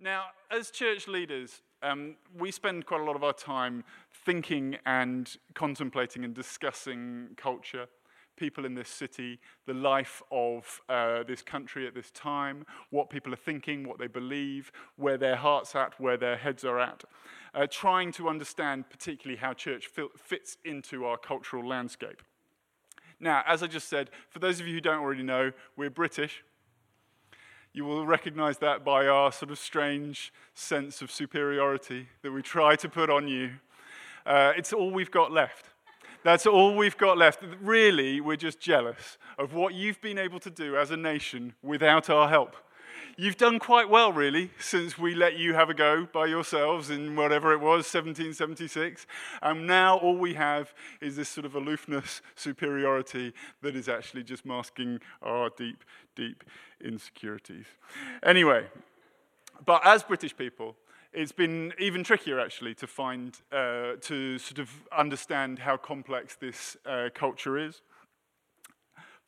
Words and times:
Now, 0.00 0.26
as 0.48 0.70
church 0.70 1.08
leaders, 1.08 1.60
um, 1.82 2.14
we 2.36 2.52
spend 2.52 2.86
quite 2.86 3.00
a 3.00 3.04
lot 3.04 3.16
of 3.16 3.24
our 3.24 3.32
time 3.32 3.82
thinking 4.24 4.76
and 4.86 5.28
contemplating 5.54 6.24
and 6.24 6.32
discussing 6.32 7.30
culture, 7.36 7.86
people 8.36 8.64
in 8.64 8.74
this 8.74 8.88
city, 8.88 9.40
the 9.66 9.74
life 9.74 10.22
of 10.30 10.80
uh, 10.88 11.24
this 11.24 11.42
country 11.42 11.84
at 11.84 11.94
this 11.94 12.12
time, 12.12 12.64
what 12.90 13.10
people 13.10 13.32
are 13.32 13.36
thinking, 13.36 13.88
what 13.88 13.98
they 13.98 14.06
believe, 14.06 14.70
where 14.94 15.18
their 15.18 15.34
heart's 15.34 15.74
are 15.74 15.86
at, 15.86 15.98
where 15.98 16.16
their 16.16 16.36
heads 16.36 16.64
are 16.64 16.78
at, 16.78 17.02
uh, 17.54 17.66
trying 17.68 18.12
to 18.12 18.28
understand 18.28 18.88
particularly 18.90 19.36
how 19.36 19.52
church 19.52 19.88
fits 20.16 20.58
into 20.64 21.06
our 21.06 21.16
cultural 21.16 21.66
landscape. 21.66 22.22
Now, 23.18 23.42
as 23.48 23.64
I 23.64 23.66
just 23.66 23.88
said, 23.88 24.10
for 24.30 24.38
those 24.38 24.60
of 24.60 24.68
you 24.68 24.74
who 24.74 24.80
don't 24.80 25.00
already 25.00 25.24
know, 25.24 25.50
we're 25.76 25.90
British. 25.90 26.44
You 27.78 27.84
will 27.84 28.06
recognize 28.06 28.58
that 28.58 28.84
by 28.84 29.06
our 29.06 29.30
sort 29.30 29.52
of 29.52 29.58
strange 29.60 30.32
sense 30.52 31.00
of 31.00 31.12
superiority 31.12 32.08
that 32.22 32.32
we 32.32 32.42
try 32.42 32.74
to 32.74 32.88
put 32.88 33.08
on 33.08 33.28
you. 33.28 33.52
Uh, 34.26 34.52
it's 34.56 34.72
all 34.72 34.90
we've 34.90 35.12
got 35.12 35.30
left. 35.30 35.66
That's 36.24 36.44
all 36.44 36.74
we've 36.74 36.96
got 36.96 37.16
left. 37.16 37.40
Really, 37.62 38.20
we're 38.20 38.34
just 38.34 38.58
jealous 38.58 39.16
of 39.38 39.54
what 39.54 39.74
you've 39.74 40.00
been 40.00 40.18
able 40.18 40.40
to 40.40 40.50
do 40.50 40.76
as 40.76 40.90
a 40.90 40.96
nation 40.96 41.54
without 41.62 42.10
our 42.10 42.28
help. 42.28 42.56
You've 43.20 43.36
done 43.36 43.58
quite 43.58 43.90
well, 43.90 44.12
really, 44.12 44.52
since 44.60 44.96
we 44.96 45.12
let 45.12 45.36
you 45.36 45.52
have 45.52 45.68
a 45.68 45.74
go 45.74 46.06
by 46.06 46.26
yourselves 46.26 46.88
in 46.88 47.16
whatever 47.16 47.52
it 47.52 47.58
was, 47.58 47.92
1776. 47.92 49.08
And 49.42 49.66
now 49.66 49.96
all 49.96 50.16
we 50.16 50.34
have 50.34 50.72
is 51.00 51.16
this 51.16 51.28
sort 51.28 51.44
of 51.44 51.56
aloofness, 51.56 52.22
superiority 52.36 53.32
that 53.60 53.74
is 53.74 53.88
actually 53.88 54.22
just 54.22 54.46
masking 54.46 55.00
our 55.20 55.50
deep, 55.50 55.82
deep 56.14 56.44
insecurities. 56.80 57.66
Anyway, 58.22 58.66
but 59.66 59.84
as 59.84 60.04
British 60.04 60.36
people, 60.36 60.76
it's 61.12 61.32
been 61.32 61.72
even 61.76 62.04
trickier 62.04 62.38
actually 62.38 62.76
to 62.76 62.86
find, 62.86 63.40
uh, 63.50 63.94
to 64.02 64.38
sort 64.38 64.60
of 64.60 64.70
understand 64.96 65.58
how 65.58 65.76
complex 65.76 66.36
this 66.36 66.76
uh, 66.86 67.08
culture 67.12 67.58
is. 67.58 67.82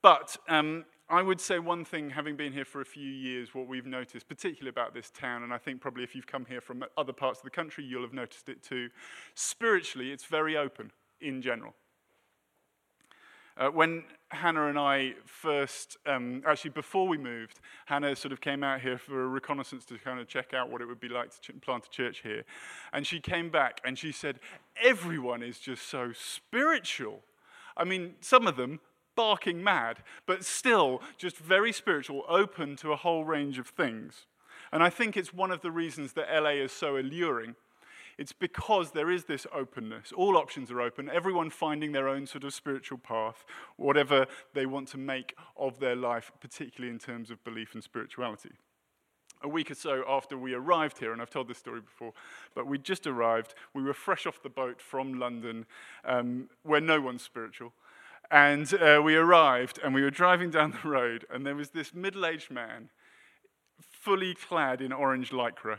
But 0.01 0.36
um, 0.48 0.84
I 1.11 1.22
would 1.22 1.41
say 1.41 1.58
one 1.58 1.84
thing, 1.84 2.11
having 2.11 2.36
been 2.36 2.53
here 2.53 2.64
for 2.64 2.80
a 2.80 2.84
few 2.84 3.11
years, 3.11 3.53
what 3.53 3.66
we've 3.66 3.84
noticed, 3.84 4.28
particularly 4.28 4.70
about 4.70 4.94
this 4.94 5.11
town, 5.11 5.42
and 5.42 5.52
I 5.52 5.58
think 5.58 5.80
probably 5.80 6.05
if 6.05 6.14
you've 6.14 6.28
come 6.28 6.47
here 6.48 6.61
from 6.61 6.84
other 6.97 7.12
parts 7.12 7.41
of 7.41 7.44
the 7.44 7.50
country, 7.50 7.83
you'll 7.83 8.02
have 8.02 8.12
noticed 8.12 8.48
it 8.48 8.62
too. 8.62 8.91
Spiritually, 9.34 10.12
it's 10.12 10.25
very 10.25 10.56
open 10.56 10.92
in 11.20 11.42
general. 11.42 11.75
Uh, 13.56 13.70
when 13.70 14.05
Hannah 14.28 14.69
and 14.69 14.78
I 14.78 15.14
first, 15.27 15.97
um, 16.06 16.44
actually 16.47 16.70
before 16.70 17.08
we 17.08 17.19
moved, 17.19 17.58
Hannah 17.86 18.14
sort 18.14 18.30
of 18.30 18.41
came 18.41 18.62
out 18.62 18.80
here 18.80 18.97
for 18.97 19.24
a 19.24 19.27
reconnaissance 19.27 19.84
to 19.86 19.98
kind 19.98 20.20
of 20.20 20.28
check 20.28 20.55
out 20.55 20.70
what 20.70 20.80
it 20.80 20.86
would 20.86 21.00
be 21.00 21.08
like 21.08 21.30
to 21.30 21.41
ch- 21.41 21.61
plant 21.61 21.86
a 21.86 21.91
church 21.91 22.20
here. 22.22 22.45
And 22.92 23.05
she 23.05 23.19
came 23.19 23.50
back 23.50 23.80
and 23.84 23.98
she 23.98 24.12
said, 24.12 24.39
Everyone 24.80 25.42
is 25.42 25.58
just 25.58 25.89
so 25.89 26.12
spiritual. 26.12 27.22
I 27.77 27.83
mean, 27.83 28.14
some 28.20 28.47
of 28.47 28.56
them 28.56 28.78
barking 29.16 29.62
mad, 29.62 29.98
but 30.27 30.44
still 30.44 31.03
just 31.19 31.36
very 31.36 31.72
spiritual, 31.72 32.25
open 32.28 32.77
to 32.77 32.92
a 32.92 32.97
whole 32.97 33.25
range 33.25 33.58
of 33.58 33.69
things. 33.69 34.27
And 34.72 34.83
I 34.83 34.91
think 34.91 35.17
it's 35.17 35.34
one 35.34 35.50
of 35.50 35.62
the 35.62 35.70
reasons 35.70 36.12
that 36.12 36.28
LA 36.33 36.50
is 36.50 36.72
so 36.72 36.97
alluring. 36.97 37.56
It's 38.19 38.33
because 38.33 38.91
there 38.91 39.11
is 39.11 39.25
this 39.25 39.47
openness. 39.52 40.12
All 40.12 40.36
options 40.36 40.70
are 40.70 40.83
open, 40.83 41.08
everyone 41.08 41.48
finding 41.48 41.92
their 41.92 42.06
own 42.06 42.27
sort 42.27 42.44
of 42.44 42.52
spiritual 42.52 42.98
path, 42.98 43.44
whatever 43.77 44.27
they 44.52 44.67
want 44.67 44.89
to 44.89 44.98
make 44.98 45.34
of 45.56 45.80
their 45.80 45.97
life, 45.97 46.30
particularly 46.39 46.92
in 46.92 46.98
terms 46.98 47.30
of 47.30 47.42
belief 47.45 47.72
and 47.72 47.83
spirituality. 47.83 48.50
A 49.42 49.48
week 49.48 49.70
or 49.70 49.74
so 49.74 50.05
after 50.06 50.36
we 50.36 50.52
arrived 50.52 50.98
here, 50.98 51.14
and 51.14 51.22
I've 51.22 51.30
told 51.30 51.48
this 51.48 51.56
story 51.56 51.80
before, 51.80 52.12
but 52.55 52.67
we 52.67 52.77
just 52.77 53.06
arrived. 53.06 53.55
We 53.72 53.83
were 53.83 53.95
fresh 53.95 54.27
off 54.27 54.42
the 54.42 54.50
boat 54.50 54.83
from 54.83 55.14
London, 55.14 55.64
um, 56.05 56.50
where 56.62 56.83
no 56.83 57.00
one's 57.00 57.22
spiritual. 57.22 57.72
And 58.30 58.73
uh, 58.74 59.01
we 59.02 59.17
arrived 59.17 59.80
and 59.83 59.95
we 59.95 60.02
were 60.02 60.11
driving 60.11 60.51
down 60.51 60.79
the 60.83 60.89
road, 60.89 61.27
and 61.30 61.45
there 61.45 61.57
was 61.57 61.70
this 61.70 61.92
middle 61.92 62.24
aged 62.24 62.51
man, 62.51 62.91
fully 63.80 64.35
clad 64.35 64.80
in 64.80 64.92
orange 64.92 65.30
lycra, 65.30 65.79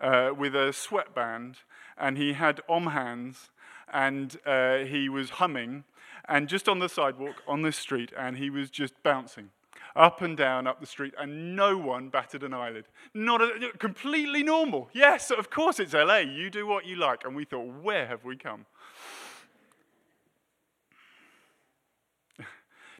uh, 0.00 0.30
with 0.36 0.56
a 0.56 0.72
sweatband, 0.72 1.58
and 1.96 2.18
he 2.18 2.32
had 2.32 2.60
om 2.68 2.88
hands, 2.88 3.50
and 3.92 4.38
uh, 4.44 4.78
he 4.78 5.08
was 5.08 5.30
humming, 5.30 5.84
and 6.28 6.48
just 6.48 6.68
on 6.68 6.80
the 6.80 6.88
sidewalk 6.88 7.36
on 7.46 7.62
the 7.62 7.72
street, 7.72 8.12
and 8.18 8.38
he 8.38 8.50
was 8.50 8.70
just 8.70 8.94
bouncing 9.02 9.50
up 9.96 10.22
and 10.22 10.36
down 10.36 10.66
up 10.66 10.80
the 10.80 10.86
street, 10.86 11.14
and 11.18 11.54
no 11.54 11.76
one 11.76 12.08
batted 12.08 12.42
an 12.42 12.52
eyelid. 12.52 12.86
Not 13.12 13.40
a, 13.40 13.70
completely 13.78 14.42
normal. 14.42 14.88
Yes, 14.92 15.30
of 15.30 15.50
course 15.50 15.78
it's 15.78 15.94
LA. 15.94 16.18
You 16.18 16.50
do 16.50 16.66
what 16.66 16.86
you 16.86 16.96
like. 16.96 17.24
And 17.24 17.36
we 17.36 17.44
thought, 17.44 17.66
where 17.82 18.06
have 18.06 18.24
we 18.24 18.36
come? 18.36 18.66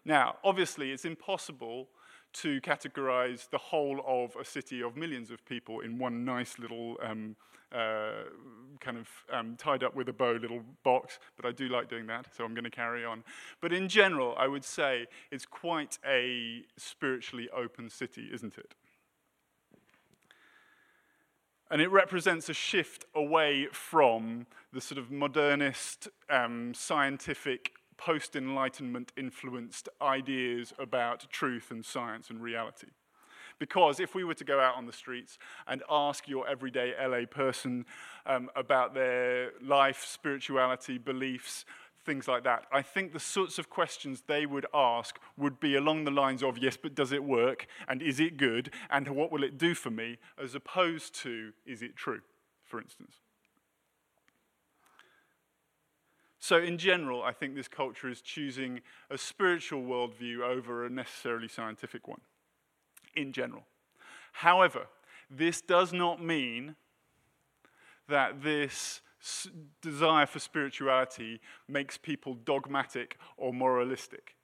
Now, 0.04 0.36
obviously, 0.44 0.92
it's 0.92 1.04
impossible 1.04 1.88
to 2.34 2.60
categorize 2.60 3.48
the 3.48 3.58
whole 3.58 4.02
of 4.06 4.36
a 4.36 4.44
city 4.44 4.82
of 4.82 4.96
millions 4.96 5.30
of 5.30 5.44
people 5.46 5.80
in 5.80 5.98
one 5.98 6.24
nice 6.24 6.58
little 6.58 6.96
um, 7.02 7.36
uh, 7.72 8.24
kind 8.80 8.98
of 8.98 9.08
um, 9.32 9.56
tied 9.56 9.82
up 9.82 9.94
with 9.94 10.08
a 10.08 10.12
bow 10.12 10.32
little 10.40 10.62
box, 10.82 11.18
but 11.36 11.46
I 11.46 11.52
do 11.52 11.68
like 11.68 11.88
doing 11.88 12.06
that, 12.08 12.26
so 12.36 12.44
I'm 12.44 12.54
going 12.54 12.64
to 12.64 12.70
carry 12.70 13.04
on. 13.04 13.24
But 13.60 13.72
in 13.72 13.88
general, 13.88 14.34
I 14.36 14.48
would 14.48 14.64
say 14.64 15.06
it's 15.30 15.46
quite 15.46 15.98
a 16.06 16.62
spiritually 16.76 17.48
open 17.56 17.88
city, 17.88 18.28
isn't 18.32 18.58
it? 18.58 18.74
And 21.70 21.80
it 21.80 21.90
represents 21.90 22.48
a 22.48 22.54
shift 22.54 23.06
away 23.14 23.68
from 23.72 24.46
the 24.72 24.80
sort 24.80 24.98
of 24.98 25.10
modernist, 25.10 26.08
um, 26.28 26.74
scientific 26.74 27.72
post 27.96 28.36
Enlightenment 28.36 29.12
influenced 29.16 29.88
ideas 30.00 30.72
about 30.78 31.30
truth 31.30 31.70
and 31.70 31.84
science 31.84 32.30
and 32.30 32.40
reality. 32.40 32.88
Because 33.58 34.00
if 34.00 34.14
we 34.14 34.24
were 34.24 34.34
to 34.34 34.44
go 34.44 34.60
out 34.60 34.76
on 34.76 34.86
the 34.86 34.92
streets 34.92 35.38
and 35.66 35.82
ask 35.88 36.28
your 36.28 36.48
everyday 36.48 36.92
LA 37.00 37.26
person 37.26 37.86
um, 38.26 38.50
about 38.56 38.94
their 38.94 39.52
life, 39.62 40.04
spirituality, 40.04 40.98
beliefs, 40.98 41.64
things 42.04 42.28
like 42.28 42.44
that, 42.44 42.66
I 42.72 42.82
think 42.82 43.12
the 43.12 43.20
sorts 43.20 43.58
of 43.58 43.70
questions 43.70 44.24
they 44.26 44.44
would 44.44 44.66
ask 44.74 45.18
would 45.36 45.60
be 45.60 45.76
along 45.76 46.04
the 46.04 46.10
lines 46.10 46.42
of, 46.42 46.58
yes, 46.58 46.76
but 46.76 46.94
does 46.94 47.12
it 47.12 47.24
work? 47.24 47.66
And 47.88 48.02
is 48.02 48.20
it 48.20 48.36
good? 48.36 48.70
And 48.90 49.08
what 49.08 49.30
will 49.30 49.44
it 49.44 49.56
do 49.56 49.74
for 49.74 49.90
me? 49.90 50.18
As 50.42 50.54
opposed 50.54 51.14
to, 51.22 51.52
is 51.64 51.80
it 51.80 51.96
true, 51.96 52.20
for 52.64 52.80
instance. 52.80 53.23
So, 56.46 56.58
in 56.58 56.76
general, 56.76 57.22
I 57.22 57.32
think 57.32 57.54
this 57.54 57.68
culture 57.68 58.10
is 58.10 58.20
choosing 58.20 58.82
a 59.08 59.16
spiritual 59.16 59.80
worldview 59.80 60.42
over 60.42 60.84
a 60.84 60.90
necessarily 60.90 61.48
scientific 61.48 62.06
one, 62.06 62.20
in 63.16 63.32
general. 63.32 63.62
However, 64.30 64.88
this 65.30 65.62
does 65.62 65.94
not 65.94 66.22
mean 66.22 66.76
that 68.10 68.42
this 68.42 69.00
desire 69.80 70.26
for 70.26 70.38
spirituality 70.38 71.40
makes 71.66 71.96
people 71.96 72.34
dogmatic 72.34 73.16
or 73.38 73.54
moralistic. 73.54 74.36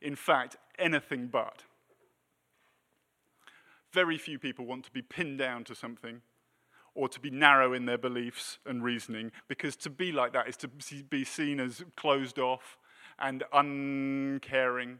In 0.00 0.16
fact, 0.16 0.56
anything 0.78 1.26
but. 1.26 1.64
Very 3.92 4.16
few 4.16 4.38
people 4.38 4.64
want 4.64 4.86
to 4.86 4.90
be 4.90 5.02
pinned 5.02 5.36
down 5.36 5.64
to 5.64 5.74
something 5.74 6.22
or 6.94 7.08
to 7.08 7.20
be 7.20 7.30
narrow 7.30 7.72
in 7.72 7.86
their 7.86 7.98
beliefs 7.98 8.58
and 8.66 8.82
reasoning, 8.84 9.32
because 9.48 9.76
to 9.76 9.90
be 9.90 10.12
like 10.12 10.32
that 10.32 10.48
is 10.48 10.56
to 10.58 10.68
be 10.68 11.24
seen 11.24 11.58
as 11.58 11.84
closed 11.96 12.38
off 12.38 12.78
and 13.18 13.44
uncaring. 13.52 14.98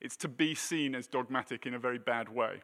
It's 0.00 0.16
to 0.18 0.28
be 0.28 0.54
seen 0.54 0.94
as 0.94 1.06
dogmatic 1.06 1.66
in 1.66 1.74
a 1.74 1.78
very 1.78 1.98
bad 1.98 2.28
way. 2.28 2.62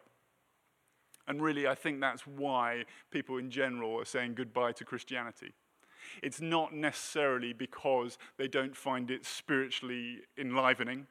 And 1.27 1.41
really, 1.41 1.67
I 1.67 1.75
think 1.75 1.99
that's 1.99 2.25
why 2.25 2.85
people 3.11 3.37
in 3.37 3.49
general 3.49 3.99
are 3.99 4.05
saying 4.05 4.35
goodbye 4.35 4.73
to 4.73 4.85
Christianity. 4.85 5.53
It's 6.21 6.39
not 6.39 6.73
necessarily 6.73 7.51
because 7.51 8.17
they 8.37 8.47
don't 8.47 8.75
find 8.75 9.09
it 9.09 9.25
spiritually 9.25 10.19
enlivening 10.37 11.07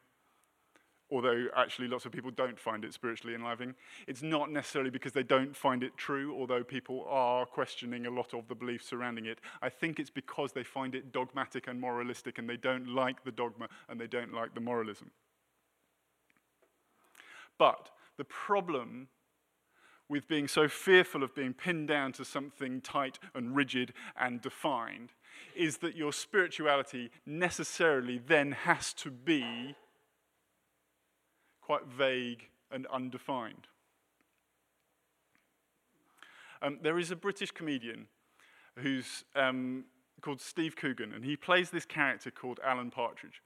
although 1.11 1.47
actually 1.57 1.89
lots 1.89 2.07
of 2.07 2.13
people 2.13 2.31
don't 2.31 2.59
find 2.59 2.85
it 2.85 2.95
spiritually 2.95 3.35
enlivening. 3.35 3.75
It's 4.07 4.23
not 4.23 4.51
necessarily 4.51 4.91
because 4.91 5.13
they 5.13 5.23
don't 5.23 5.57
find 5.57 5.83
it 5.83 5.97
true, 5.97 6.35
although 6.39 6.65
people 6.65 7.07
are 7.09 7.47
questioning 7.47 8.07
a 8.07 8.11
lot 8.11 8.35
of 8.35 8.49
the 8.49 8.55
beliefs 8.55 8.89
surrounding 8.89 9.27
it. 9.27 9.41
I 9.63 9.69
think 9.69 10.01
it's 10.01 10.11
because 10.11 10.53
they 10.53 10.65
find 10.65 10.95
it 10.95 11.13
dogmatic 11.13 11.69
and 11.69 11.81
moralistic 11.81 12.39
and 12.39 12.49
they 12.49 12.57
don't 12.57 12.89
like 12.89 13.25
the 13.25 13.33
dogma 13.33 13.69
and 13.89 14.01
they 14.01 14.07
don't 14.07 14.33
like 14.33 14.55
the 14.55 14.61
moralism. 14.61 15.11
But 17.59 17.91
the 18.17 18.25
problem 18.25 19.09
with 20.09 20.29
being 20.29 20.49
so 20.49 20.69
fearful 20.69 21.23
of 21.23 21.35
being 21.35 21.55
pinned 21.55 21.89
down 21.89 22.13
to 22.13 22.25
something 22.25 22.81
tight 22.81 23.19
and 23.35 23.57
rigid 23.57 23.93
and 24.17 24.41
defined 24.41 25.13
is 25.57 25.79
that 25.79 25.97
your 25.97 26.13
spirituality 26.13 27.11
necessarily 27.25 28.19
then 28.19 28.53
has 28.53 28.93
to 28.93 29.11
be 29.11 29.75
quite 31.65 31.87
vague 31.87 32.49
and 32.71 32.87
undefined. 32.89 33.69
Um, 36.61 36.79
there 36.83 36.99
is 36.99 37.11
a 37.11 37.17
British 37.17 37.51
comedian 37.51 38.07
who's 38.77 39.25
um, 39.35 39.85
called 40.21 40.41
Steve 40.41 40.77
Coogan, 40.77 41.13
and 41.13 41.25
he 41.25 41.37
plays 41.37 41.71
this 41.71 41.85
character 41.85 42.31
called 42.31 42.61
Alan 42.65 42.91
Partridge. 42.91 43.43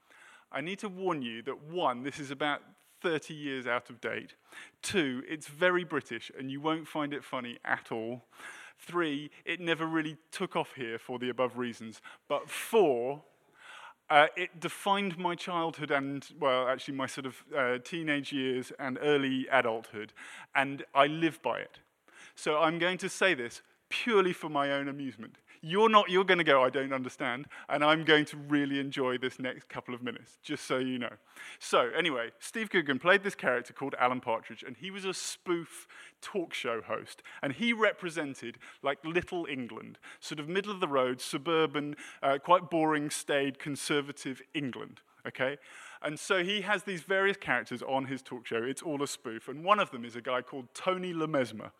I 0.51 0.61
need 0.61 0.79
to 0.79 0.89
warn 0.89 1.21
you 1.21 1.41
that 1.43 1.63
one, 1.63 2.03
this 2.03 2.19
is 2.19 2.31
about 2.31 2.61
30 3.01 3.33
years 3.33 3.67
out 3.67 3.89
of 3.89 4.01
date. 4.01 4.35
Two, 4.81 5.23
it's 5.27 5.47
very 5.47 5.83
British, 5.83 6.31
and 6.37 6.51
you 6.51 6.59
won't 6.59 6.87
find 6.87 7.13
it 7.13 7.23
funny 7.23 7.57
at 7.63 7.91
all. 7.91 8.25
Three, 8.77 9.29
it 9.45 9.59
never 9.59 9.85
really 9.85 10.17
took 10.31 10.55
off 10.55 10.73
here 10.75 10.97
for 10.97 11.19
the 11.19 11.29
above 11.29 11.57
reasons. 11.57 12.01
But 12.27 12.49
four, 12.49 13.23
uh, 14.09 14.27
it 14.35 14.59
defined 14.59 15.17
my 15.17 15.35
childhood 15.35 15.91
and, 15.91 16.25
well, 16.39 16.67
actually 16.67 16.95
my 16.95 17.07
sort 17.07 17.25
of 17.25 17.43
uh, 17.55 17.77
teenage 17.83 18.31
years 18.31 18.71
and 18.79 18.97
early 19.01 19.47
adulthood, 19.51 20.13
and 20.55 20.83
I 20.95 21.07
live 21.07 21.41
by 21.41 21.59
it. 21.59 21.79
So 22.35 22.59
I'm 22.59 22.79
going 22.79 22.97
to 22.99 23.09
say 23.09 23.33
this 23.33 23.61
purely 23.89 24.33
for 24.33 24.49
my 24.49 24.71
own 24.71 24.87
amusement. 24.87 25.37
You're 25.61 25.89
not, 25.89 26.09
you're 26.09 26.23
going 26.23 26.37
to 26.37 26.43
go, 26.45 26.63
I 26.63 26.69
don't 26.69 26.93
understand, 26.93 27.47
and 27.67 27.83
I'm 27.83 28.05
going 28.05 28.23
to 28.25 28.37
really 28.37 28.79
enjoy 28.79 29.17
this 29.17 29.39
next 29.39 29.67
couple 29.67 29.93
of 29.93 30.01
minutes, 30.01 30.37
just 30.41 30.65
so 30.65 30.77
you 30.77 30.97
know. 30.97 31.11
So, 31.59 31.89
anyway, 31.97 32.29
Steve 32.39 32.69
Coogan 32.69 32.97
played 32.97 33.23
this 33.23 33.35
character 33.35 33.73
called 33.73 33.93
Alan 33.99 34.21
Partridge, 34.21 34.63
and 34.65 34.77
he 34.77 34.89
was 34.89 35.03
a 35.03 35.13
spoof 35.13 35.85
talk 36.21 36.53
show 36.53 36.81
host, 36.81 37.21
and 37.41 37.51
he 37.51 37.73
represented 37.73 38.57
like 38.81 38.99
little 39.03 39.45
England, 39.51 39.99
sort 40.21 40.39
of 40.39 40.47
middle 40.47 40.71
of 40.71 40.79
the 40.79 40.87
road, 40.87 41.19
suburban, 41.19 41.95
uh, 42.23 42.37
quite 42.37 42.69
boring, 42.69 43.09
staid, 43.09 43.59
conservative 43.59 44.41
England, 44.53 45.01
okay? 45.27 45.57
And 46.01 46.17
so 46.17 46.43
he 46.43 46.61
has 46.61 46.83
these 46.83 47.01
various 47.01 47.35
characters 47.35 47.83
on 47.83 48.05
his 48.05 48.21
talk 48.21 48.45
show. 48.45 48.63
It's 48.63 48.81
all 48.81 49.03
a 49.03 49.07
spoof. 49.07 49.49
And 49.49 49.65
one 49.65 49.79
of 49.79 49.91
them 49.91 50.05
is 50.05 50.15
a 50.15 50.21
guy 50.21 50.41
called 50.41 50.67
Tony 50.73 51.13
Le 51.13 51.27
Mesmer 51.27 51.71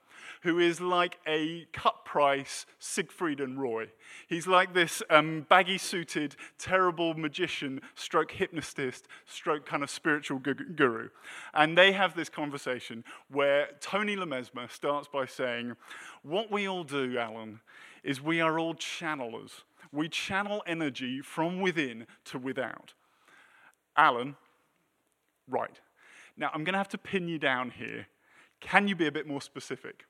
who 0.41 0.59
is 0.59 0.79
like 0.79 1.19
a 1.27 1.67
cut 1.73 2.05
price 2.05 2.65
Siegfried 2.79 3.39
and 3.39 3.59
Roy. 3.59 3.89
He's 4.27 4.47
like 4.47 4.73
this 4.73 5.01
um, 5.09 5.45
baggy 5.49 5.77
suited, 5.77 6.35
terrible 6.57 7.13
magician, 7.13 7.81
stroke 7.95 8.31
hypnotist, 8.31 9.07
stroke 9.25 9.65
kind 9.65 9.83
of 9.83 9.89
spiritual 9.89 10.39
guru. 10.39 11.09
And 11.53 11.77
they 11.77 11.91
have 11.91 12.15
this 12.15 12.29
conversation 12.29 13.03
where 13.29 13.69
Tony 13.79 14.15
Le 14.15 14.25
Mesmer 14.25 14.67
starts 14.69 15.07
by 15.07 15.25
saying, 15.25 15.75
What 16.23 16.51
we 16.51 16.67
all 16.67 16.83
do, 16.83 17.17
Alan, 17.17 17.59
is 18.03 18.21
we 18.21 18.41
are 18.41 18.59
all 18.59 18.73
channelers. 18.75 19.63
We 19.91 20.07
channel 20.09 20.63
energy 20.67 21.21
from 21.21 21.61
within 21.61 22.05
to 22.25 22.37
without. 22.37 22.93
Alan, 23.97 24.35
right. 25.47 25.79
Now, 26.37 26.51
I'm 26.53 26.63
going 26.63 26.73
to 26.73 26.79
have 26.79 26.89
to 26.89 26.97
pin 26.97 27.27
you 27.27 27.37
down 27.37 27.71
here. 27.71 28.07
Can 28.61 28.87
you 28.87 28.95
be 28.95 29.07
a 29.07 29.11
bit 29.11 29.27
more 29.27 29.41
specific? 29.41 30.05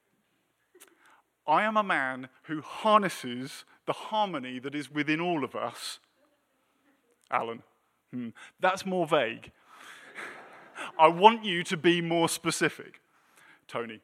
I 1.49 1.63
am 1.63 1.75
a 1.75 1.83
man 1.83 2.29
who 2.43 2.61
harnesses 2.61 3.65
the 3.87 3.93
harmony 3.93 4.59
that 4.59 4.75
is 4.75 4.91
within 4.91 5.19
all 5.19 5.43
of 5.43 5.55
us. 5.55 5.99
Alan, 7.31 7.63
hmm. 8.11 8.29
that's 8.59 8.85
more 8.85 9.07
vague. 9.07 9.51
I 10.99 11.07
want 11.07 11.43
you 11.43 11.63
to 11.63 11.75
be 11.75 12.01
more 12.01 12.29
specific. 12.29 13.01
Tony, 13.67 13.99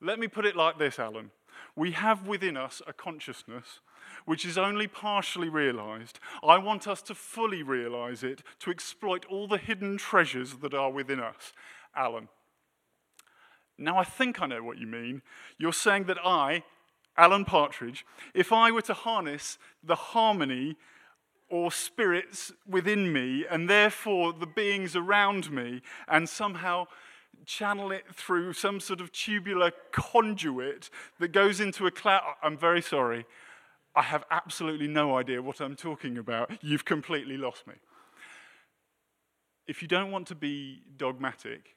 let 0.00 0.18
me 0.18 0.26
put 0.26 0.44
it 0.44 0.56
like 0.56 0.78
this, 0.78 0.98
Alan. 0.98 1.30
We 1.76 1.92
have 1.92 2.26
within 2.26 2.56
us 2.56 2.82
a 2.86 2.92
consciousness 2.92 3.80
which 4.24 4.44
is 4.44 4.58
only 4.58 4.86
partially 4.86 5.48
realized. 5.48 6.18
I 6.42 6.58
want 6.58 6.86
us 6.86 7.02
to 7.02 7.14
fully 7.14 7.62
realize 7.62 8.22
it, 8.22 8.42
to 8.60 8.70
exploit 8.70 9.24
all 9.26 9.46
the 9.46 9.58
hidden 9.58 9.96
treasures 9.96 10.56
that 10.56 10.74
are 10.74 10.90
within 10.90 11.20
us. 11.20 11.52
Alan. 11.96 12.28
Now, 13.78 13.96
I 13.96 14.04
think 14.04 14.42
I 14.42 14.46
know 14.46 14.62
what 14.62 14.78
you 14.78 14.86
mean. 14.86 15.22
You're 15.56 15.72
saying 15.72 16.04
that 16.04 16.18
I, 16.24 16.64
Alan 17.18 17.44
Partridge, 17.44 18.06
if 18.32 18.52
I 18.52 18.70
were 18.70 18.82
to 18.82 18.94
harness 18.94 19.58
the 19.82 19.96
harmony 19.96 20.76
or 21.50 21.72
spirits 21.72 22.52
within 22.66 23.12
me 23.12 23.44
and 23.50 23.68
therefore 23.68 24.32
the 24.32 24.46
beings 24.46 24.94
around 24.94 25.50
me 25.50 25.82
and 26.06 26.28
somehow 26.28 26.86
channel 27.44 27.90
it 27.90 28.04
through 28.14 28.52
some 28.52 28.78
sort 28.78 29.00
of 29.00 29.10
tubular 29.10 29.72
conduit 29.90 30.90
that 31.18 31.32
goes 31.32 31.60
into 31.60 31.86
a 31.86 31.90
cloud. 31.90 32.22
I'm 32.42 32.56
very 32.56 32.82
sorry. 32.82 33.26
I 33.96 34.02
have 34.02 34.24
absolutely 34.30 34.86
no 34.86 35.16
idea 35.16 35.42
what 35.42 35.60
I'm 35.60 35.74
talking 35.74 36.18
about. 36.18 36.52
You've 36.62 36.84
completely 36.84 37.36
lost 37.36 37.66
me. 37.66 37.74
If 39.66 39.82
you 39.82 39.88
don't 39.88 40.12
want 40.12 40.28
to 40.28 40.34
be 40.34 40.82
dogmatic, 40.96 41.74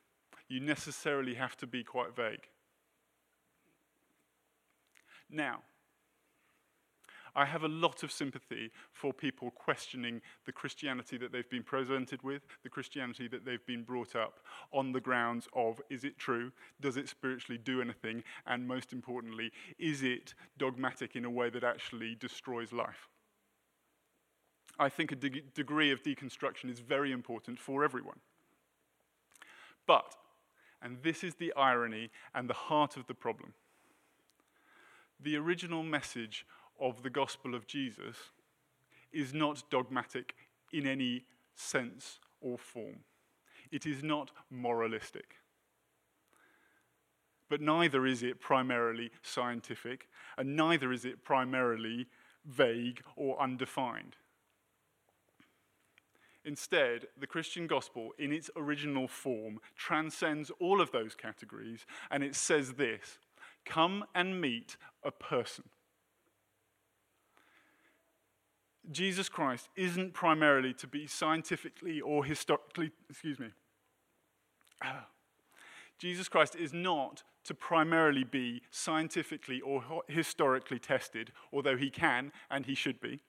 you 0.48 0.60
necessarily 0.60 1.34
have 1.36 1.58
to 1.58 1.68
be 1.68 1.84
quite 1.84 2.16
vague. 2.16 2.48
Now, 5.32 5.62
I 7.36 7.46
have 7.46 7.64
a 7.64 7.68
lot 7.68 8.04
of 8.04 8.12
sympathy 8.12 8.72
for 8.92 9.14
people 9.14 9.52
questioning 9.52 10.22
the 10.46 10.52
Christianity 10.52 11.18
that 11.18 11.32
they've 11.32 11.50
been 11.50 11.64
presented 11.64 12.22
with, 12.24 12.42
the 12.64 12.70
Christianity 12.70 13.28
that 13.30 13.46
they've 13.46 13.66
been 13.66 13.84
brought 13.84 14.16
up 14.16 14.42
on 14.74 14.92
the 14.92 15.00
grounds 15.00 15.48
of 15.56 15.80
is 15.90 16.04
it 16.04 16.18
true? 16.18 16.52
Does 16.82 16.98
it 16.98 17.08
spiritually 17.08 17.58
do 17.64 17.82
anything? 17.82 18.24
And 18.46 18.68
most 18.68 18.92
importantly, 18.92 19.52
is 19.80 20.04
it 20.04 20.34
dogmatic 20.58 21.16
in 21.16 21.24
a 21.24 21.30
way 21.30 21.50
that 21.50 21.64
actually 21.64 22.16
destroys 22.16 22.74
life? 22.74 23.08
I 24.78 24.90
think 24.90 25.12
a 25.12 25.16
de- 25.16 25.44
degree 25.54 25.92
of 25.92 26.04
deconstruction 26.04 26.70
is 26.70 26.80
very 26.80 27.12
important 27.12 27.60
for 27.60 27.84
everyone. 27.84 28.20
But, 29.88 30.16
and 30.82 30.98
this 31.02 31.24
is 31.24 31.36
the 31.36 31.54
irony 31.54 32.10
and 32.36 32.50
the 32.50 32.54
heart 32.54 32.98
of 32.98 33.08
the 33.08 33.14
problem 33.14 33.54
the 35.24 35.38
original 35.38 35.84
message 35.84 36.46
of 36.80 37.04
the 37.04 37.10
gospel 37.10 37.54
of 37.54 37.68
Jesus 37.68 38.16
is 39.12 39.34
not 39.34 39.70
dogmatic 39.70 40.36
in 40.72 40.88
any 40.88 41.26
sense 41.56 42.20
or 42.40 42.58
form. 42.58 43.00
It 43.72 43.86
is 43.86 44.04
not 44.04 44.32
moralistic. 44.50 45.36
But 47.50 47.62
neither 47.62 48.06
is 48.06 48.24
it 48.24 48.40
primarily 48.40 49.12
scientific, 49.22 50.08
and 50.38 50.56
neither 50.56 50.92
is 50.92 51.06
it 51.06 51.24
primarily 51.24 52.08
vague 52.46 53.02
or 53.16 53.40
undefined. 53.42 54.16
Instead, 56.44 57.08
the 57.20 57.28
Christian 57.28 57.68
gospel, 57.68 58.12
in 58.18 58.32
its 58.32 58.50
original 58.56 59.08
form, 59.08 59.60
transcends 59.76 60.52
all 60.60 60.82
of 60.82 60.92
those 60.92 61.14
categories, 61.14 61.86
and 62.10 62.24
it 62.24 62.36
says 62.36 62.74
this 62.74 63.20
Come 63.66 64.06
and 64.14 64.42
meet 64.42 64.78
a 65.04 65.12
person. 65.12 65.66
Jesus 68.90 69.30
Christ 69.30 69.70
isn't 69.76 70.14
primarily 70.14 70.74
to 70.76 70.88
be 70.88 71.06
scientifically 71.06 72.02
or 72.02 72.26
historically, 72.26 72.92
excuse 73.10 73.40
me. 73.40 73.50
Jesus 76.00 76.28
Christ 76.28 76.56
is 76.56 76.74
not 76.74 77.24
to 77.44 77.54
primarily 77.54 78.24
be 78.24 78.62
scientifically 78.72 79.62
or 79.62 80.04
historically 80.08 80.80
tested, 80.80 81.32
although 81.54 81.78
he 81.78 81.90
can 81.90 82.32
and 82.50 82.66
he 82.66 82.76
should 82.76 83.00
be. 83.00 83.22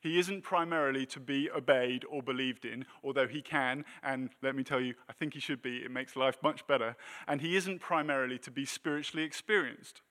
He 0.00 0.18
isn't 0.18 0.42
primarily 0.42 1.06
to 1.06 1.20
be 1.20 1.50
obeyed 1.50 2.04
or 2.10 2.22
believed 2.22 2.64
in, 2.64 2.84
although 3.02 3.28
he 3.28 3.42
can, 3.42 3.84
and 4.02 4.30
let 4.42 4.54
me 4.54 4.64
tell 4.64 4.80
you, 4.80 4.94
I 5.08 5.12
think 5.12 5.34
he 5.34 5.40
should 5.40 5.62
be. 5.62 5.78
It 5.78 5.90
makes 5.90 6.16
life 6.16 6.38
much 6.42 6.66
better. 6.66 6.96
And 7.26 7.40
he 7.40 7.56
isn't 7.56 7.80
primarily 7.80 8.38
to 8.38 8.50
be 8.50 8.64
spiritually 8.64 9.24
experienced 9.24 10.02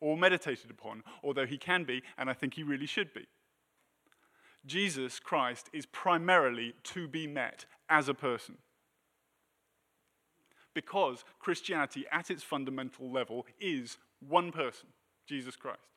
or 0.00 0.16
meditated 0.16 0.70
upon, 0.70 1.04
although 1.22 1.46
he 1.46 1.58
can 1.58 1.84
be, 1.84 2.02
and 2.18 2.28
I 2.28 2.34
think 2.34 2.54
he 2.54 2.62
really 2.62 2.86
should 2.86 3.14
be. 3.14 3.26
Jesus 4.66 5.18
Christ 5.18 5.68
is 5.72 5.86
primarily 5.86 6.74
to 6.84 7.08
be 7.08 7.26
met 7.26 7.66
as 7.88 8.08
a 8.08 8.14
person. 8.14 8.58
Because 10.74 11.24
Christianity, 11.38 12.06
at 12.10 12.30
its 12.30 12.42
fundamental 12.42 13.10
level, 13.10 13.46
is 13.60 13.98
one 14.26 14.52
person, 14.52 14.88
Jesus 15.26 15.56
Christ. 15.56 15.91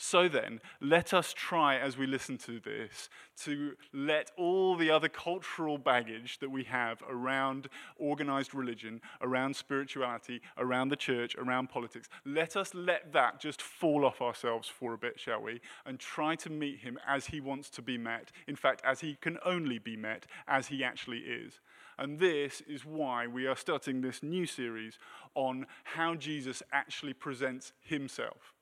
So 0.00 0.28
then, 0.28 0.60
let 0.80 1.12
us 1.12 1.32
try 1.32 1.76
as 1.76 1.98
we 1.98 2.06
listen 2.06 2.38
to 2.38 2.60
this 2.60 3.10
to 3.42 3.72
let 3.92 4.30
all 4.36 4.76
the 4.76 4.92
other 4.92 5.08
cultural 5.08 5.76
baggage 5.76 6.38
that 6.38 6.52
we 6.52 6.62
have 6.64 7.02
around 7.10 7.68
organized 7.96 8.54
religion, 8.54 9.00
around 9.22 9.56
spirituality, 9.56 10.40
around 10.56 10.90
the 10.90 10.96
church, 10.96 11.34
around 11.34 11.68
politics, 11.68 12.08
let 12.24 12.56
us 12.56 12.74
let 12.74 13.12
that 13.12 13.40
just 13.40 13.60
fall 13.60 14.04
off 14.04 14.22
ourselves 14.22 14.68
for 14.68 14.94
a 14.94 14.98
bit, 14.98 15.18
shall 15.18 15.42
we? 15.42 15.60
And 15.84 15.98
try 15.98 16.36
to 16.36 16.50
meet 16.50 16.78
him 16.78 16.96
as 17.04 17.26
he 17.26 17.40
wants 17.40 17.68
to 17.70 17.82
be 17.82 17.98
met. 17.98 18.30
In 18.46 18.54
fact, 18.54 18.82
as 18.84 19.00
he 19.00 19.16
can 19.20 19.36
only 19.44 19.80
be 19.80 19.96
met, 19.96 20.26
as 20.46 20.68
he 20.68 20.84
actually 20.84 21.22
is. 21.22 21.58
And 21.98 22.20
this 22.20 22.60
is 22.68 22.86
why 22.86 23.26
we 23.26 23.48
are 23.48 23.56
starting 23.56 24.00
this 24.00 24.22
new 24.22 24.46
series 24.46 24.96
on 25.34 25.66
how 25.82 26.14
Jesus 26.14 26.62
actually 26.72 27.14
presents 27.14 27.72
himself 27.80 28.54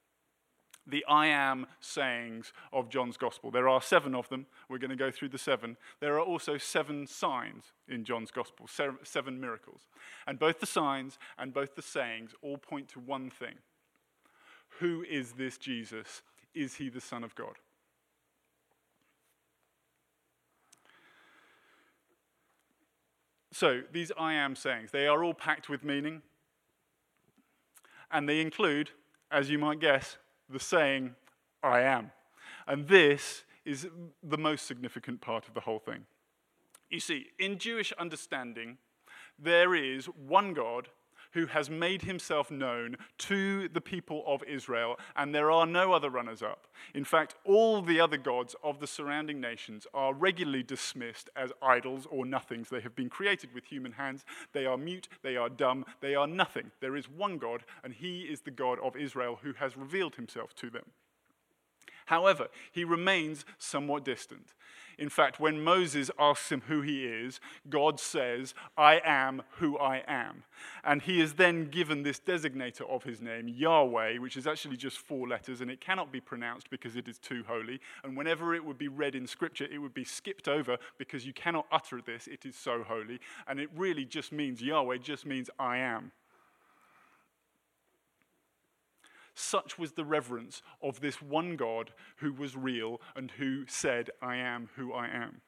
the 0.86 1.04
I 1.08 1.26
am 1.26 1.66
sayings 1.80 2.52
of 2.72 2.88
John's 2.88 3.16
gospel. 3.16 3.50
There 3.50 3.68
are 3.68 3.82
seven 3.82 4.14
of 4.14 4.28
them. 4.28 4.46
We're 4.68 4.78
going 4.78 4.90
to 4.90 4.96
go 4.96 5.10
through 5.10 5.30
the 5.30 5.38
seven. 5.38 5.76
There 6.00 6.14
are 6.14 6.20
also 6.20 6.58
seven 6.58 7.06
signs 7.06 7.72
in 7.88 8.04
John's 8.04 8.30
gospel, 8.30 8.68
seven 9.02 9.40
miracles. 9.40 9.82
And 10.26 10.38
both 10.38 10.60
the 10.60 10.66
signs 10.66 11.18
and 11.38 11.52
both 11.52 11.74
the 11.74 11.82
sayings 11.82 12.34
all 12.42 12.58
point 12.58 12.88
to 12.90 13.00
one 13.00 13.30
thing 13.30 13.54
Who 14.80 15.04
is 15.08 15.32
this 15.32 15.58
Jesus? 15.58 16.22
Is 16.54 16.76
he 16.76 16.88
the 16.88 17.00
Son 17.00 17.22
of 17.22 17.34
God? 17.34 17.56
So, 23.52 23.80
these 23.90 24.12
I 24.18 24.34
am 24.34 24.54
sayings, 24.54 24.90
they 24.90 25.06
are 25.06 25.24
all 25.24 25.32
packed 25.32 25.70
with 25.70 25.82
meaning. 25.82 26.20
And 28.10 28.28
they 28.28 28.40
include, 28.40 28.90
as 29.30 29.50
you 29.50 29.58
might 29.58 29.80
guess, 29.80 30.18
the 30.48 30.60
saying, 30.60 31.14
I 31.62 31.80
am. 31.80 32.12
And 32.66 32.88
this 32.88 33.44
is 33.64 33.88
the 34.22 34.38
most 34.38 34.66
significant 34.66 35.20
part 35.20 35.48
of 35.48 35.54
the 35.54 35.60
whole 35.60 35.78
thing. 35.78 36.06
You 36.90 37.00
see, 37.00 37.26
in 37.38 37.58
Jewish 37.58 37.92
understanding, 37.92 38.78
there 39.38 39.74
is 39.74 40.06
one 40.06 40.54
God 40.54 40.88
who 41.36 41.44
has 41.44 41.68
made 41.68 42.00
himself 42.00 42.50
known 42.50 42.96
to 43.18 43.68
the 43.68 43.80
people 43.82 44.24
of 44.26 44.42
Israel, 44.44 44.98
and 45.16 45.34
there 45.34 45.50
are 45.50 45.66
no 45.66 45.92
other 45.92 46.08
runners 46.08 46.40
up. 46.42 46.66
In 46.94 47.04
fact, 47.04 47.34
all 47.44 47.82
the 47.82 48.00
other 48.00 48.16
gods 48.16 48.56
of 48.64 48.80
the 48.80 48.86
surrounding 48.86 49.38
nations 49.38 49.86
are 49.92 50.14
regularly 50.14 50.62
dismissed 50.62 51.28
as 51.36 51.52
idols 51.60 52.06
or 52.10 52.24
nothings. 52.24 52.70
They 52.70 52.80
have 52.80 52.96
been 52.96 53.10
created 53.10 53.52
with 53.52 53.66
human 53.66 53.92
hands. 53.92 54.24
They 54.54 54.64
are 54.64 54.78
mute, 54.78 55.08
they 55.22 55.36
are 55.36 55.50
dumb, 55.50 55.84
they 56.00 56.14
are 56.14 56.26
nothing. 56.26 56.70
There 56.80 56.96
is 56.96 57.04
one 57.04 57.36
God, 57.36 57.64
and 57.84 57.92
he 57.92 58.22
is 58.22 58.40
the 58.40 58.50
God 58.50 58.78
of 58.82 58.96
Israel 58.96 59.38
who 59.42 59.52
has 59.52 59.76
revealed 59.76 60.14
himself 60.14 60.54
to 60.54 60.70
them. 60.70 60.86
However, 62.06 62.48
he 62.72 62.84
remains 62.84 63.44
somewhat 63.58 64.04
distant. 64.04 64.54
In 64.98 65.10
fact, 65.10 65.38
when 65.38 65.62
Moses 65.62 66.10
asks 66.18 66.50
him 66.50 66.62
who 66.68 66.80
he 66.80 67.04
is, 67.04 67.38
God 67.68 68.00
says, 68.00 68.54
I 68.78 69.02
am 69.04 69.42
who 69.58 69.76
I 69.76 70.02
am. 70.06 70.44
And 70.82 71.02
he 71.02 71.20
is 71.20 71.34
then 71.34 71.66
given 71.66 72.02
this 72.02 72.18
designator 72.18 72.88
of 72.88 73.04
his 73.04 73.20
name, 73.20 73.46
Yahweh, 73.46 74.16
which 74.18 74.38
is 74.38 74.46
actually 74.46 74.78
just 74.78 74.98
four 74.98 75.28
letters, 75.28 75.60
and 75.60 75.70
it 75.70 75.82
cannot 75.82 76.10
be 76.10 76.20
pronounced 76.20 76.70
because 76.70 76.96
it 76.96 77.08
is 77.08 77.18
too 77.18 77.44
holy. 77.46 77.78
And 78.04 78.16
whenever 78.16 78.54
it 78.54 78.64
would 78.64 78.78
be 78.78 78.88
read 78.88 79.14
in 79.14 79.26
Scripture, 79.26 79.66
it 79.70 79.78
would 79.78 79.94
be 79.94 80.04
skipped 80.04 80.48
over 80.48 80.78
because 80.96 81.26
you 81.26 81.34
cannot 81.34 81.66
utter 81.70 82.00
this, 82.00 82.26
it 82.26 82.46
is 82.46 82.56
so 82.56 82.82
holy. 82.82 83.20
And 83.46 83.60
it 83.60 83.68
really 83.76 84.06
just 84.06 84.32
means, 84.32 84.62
Yahweh 84.62 84.98
just 84.98 85.26
means 85.26 85.50
I 85.58 85.76
am. 85.78 86.12
Such 89.38 89.78
was 89.78 89.92
the 89.92 90.04
reverence 90.04 90.62
of 90.82 91.00
this 91.00 91.20
one 91.20 91.56
God 91.56 91.92
who 92.16 92.32
was 92.32 92.56
real 92.56 93.02
and 93.14 93.30
who 93.32 93.66
said, 93.68 94.08
I 94.22 94.36
am 94.36 94.70
who 94.76 94.94
I 94.94 95.08
am. 95.08 95.42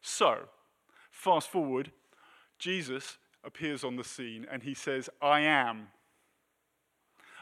So, 0.00 0.48
fast 1.10 1.48
forward, 1.48 1.90
Jesus 2.60 3.18
appears 3.42 3.82
on 3.82 3.96
the 3.96 4.04
scene 4.04 4.46
and 4.48 4.62
he 4.62 4.72
says, 4.72 5.10
I 5.20 5.40
am. 5.40 5.88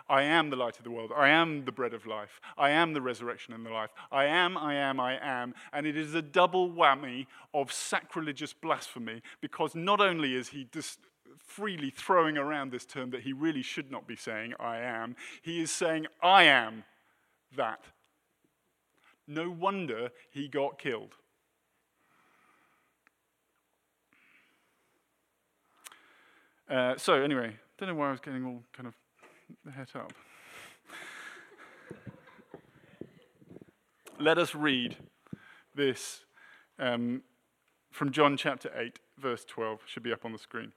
I 0.08 0.22
am 0.22 0.48
the 0.48 0.56
light 0.56 0.78
of 0.78 0.84
the 0.84 0.90
world. 0.90 1.12
I 1.14 1.28
am 1.28 1.66
the 1.66 1.72
bread 1.72 1.92
of 1.92 2.06
life. 2.06 2.40
I 2.56 2.70
am 2.70 2.94
the 2.94 3.02
resurrection 3.02 3.52
and 3.52 3.66
the 3.66 3.70
life. 3.70 3.90
I 4.10 4.24
am, 4.24 4.56
I 4.56 4.76
am, 4.76 4.98
I 4.98 5.18
am. 5.20 5.52
And 5.74 5.86
it 5.86 5.96
is 5.96 6.14
a 6.14 6.22
double 6.22 6.70
whammy 6.70 7.26
of 7.52 7.70
sacrilegious 7.70 8.54
blasphemy 8.54 9.20
because 9.42 9.74
not 9.74 10.00
only 10.00 10.36
is 10.36 10.48
he 10.48 10.64
dis- 10.72 10.96
freely 11.38 11.90
throwing 11.90 12.36
around 12.36 12.70
this 12.70 12.84
term 12.84 13.10
that 13.10 13.22
he 13.22 13.32
really 13.32 13.62
should 13.62 13.90
not 13.90 14.06
be 14.06 14.16
saying, 14.16 14.54
I 14.58 14.78
am. 14.78 15.16
He 15.42 15.60
is 15.60 15.70
saying, 15.70 16.06
I 16.22 16.44
am 16.44 16.84
that. 17.56 17.80
No 19.26 19.50
wonder 19.50 20.10
he 20.30 20.48
got 20.48 20.78
killed. 20.78 21.14
Uh, 26.68 26.96
so, 26.96 27.22
anyway, 27.22 27.56
don't 27.78 27.88
know 27.88 27.94
why 27.94 28.08
I 28.08 28.10
was 28.10 28.20
getting 28.20 28.44
all 28.44 28.62
kind 28.72 28.88
of 28.88 29.72
het 29.72 29.94
up. 29.94 30.12
Let 34.18 34.38
us 34.38 34.54
read 34.54 34.96
this 35.74 36.24
um, 36.78 37.22
from 37.92 38.10
John 38.10 38.36
chapter 38.36 38.70
8, 38.74 38.98
verse 39.18 39.44
12. 39.44 39.80
Should 39.86 40.02
be 40.02 40.12
up 40.12 40.24
on 40.24 40.32
the 40.32 40.38
screen. 40.38 40.72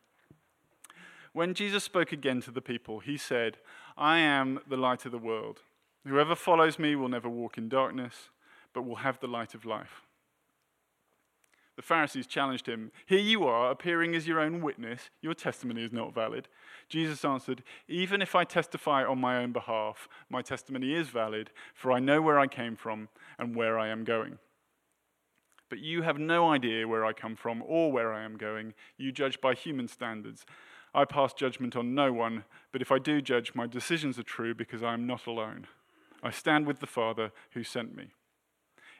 When 1.34 1.54
Jesus 1.54 1.84
spoke 1.84 2.12
again 2.12 2.42
to 2.42 2.52
the 2.52 2.62
people, 2.62 3.00
he 3.00 3.18
said, 3.18 3.58
I 3.98 4.18
am 4.20 4.60
the 4.68 4.78
light 4.78 5.06
of 5.06 5.12
the 5.12 5.18
world. 5.18 5.60
Whoever 6.08 6.36
follows 6.36 6.80
me 6.80 6.96
will 6.96 7.10
never 7.10 7.30
walk 7.30 7.58
in 7.58 7.70
darkness, 7.70 8.30
but 8.74 8.86
will 8.86 8.98
have 8.98 9.20
the 9.20 9.28
light 9.28 9.54
of 9.54 9.66
life. 9.66 10.02
The 11.76 11.84
Pharisees 11.84 12.28
challenged 12.28 12.68
him, 12.68 12.92
Here 13.06 13.20
you 13.20 13.46
are, 13.46 13.72
appearing 13.72 14.14
as 14.14 14.28
your 14.28 14.42
own 14.42 14.62
witness. 14.62 15.10
Your 15.22 15.34
testimony 15.34 15.86
is 15.86 15.94
not 15.94 16.14
valid. 16.14 16.50
Jesus 16.90 17.24
answered, 17.24 17.64
Even 17.88 18.22
if 18.22 18.36
I 18.36 18.44
testify 18.44 19.06
on 19.06 19.22
my 19.22 19.38
own 19.38 19.54
behalf, 19.54 20.10
my 20.30 20.42
testimony 20.42 20.94
is 20.94 21.08
valid, 21.08 21.52
for 21.74 21.94
I 21.94 22.00
know 22.00 22.22
where 22.22 22.38
I 22.38 22.48
came 22.48 22.76
from 22.76 23.08
and 23.38 23.56
where 23.56 23.80
I 23.80 23.88
am 23.88 24.04
going. 24.04 24.40
But 25.70 25.80
you 25.80 26.02
have 26.02 26.20
no 26.20 26.52
idea 26.52 26.86
where 26.86 27.06
I 27.06 27.14
come 27.14 27.38
from 27.38 27.64
or 27.66 27.92
where 27.92 28.12
I 28.12 28.24
am 28.24 28.36
going. 28.36 28.74
You 28.98 29.14
judge 29.14 29.40
by 29.40 29.54
human 29.54 29.88
standards. 29.88 30.46
I 30.94 31.06
pass 31.06 31.34
judgment 31.34 31.76
on 31.76 31.94
no 31.94 32.12
one, 32.12 32.46
but 32.72 32.82
if 32.82 32.92
I 32.92 33.00
do 33.00 33.22
judge, 33.22 33.54
my 33.54 33.68
decisions 33.68 34.18
are 34.18 34.24
true 34.24 34.56
because 34.56 34.84
I 34.84 34.94
am 34.94 35.06
not 35.06 35.28
alone. 35.28 35.68
I 36.24 36.32
stand 36.32 36.66
with 36.66 36.80
the 36.80 36.88
Father 36.88 37.32
who 37.52 37.64
sent 37.64 37.96
me. 37.96 38.08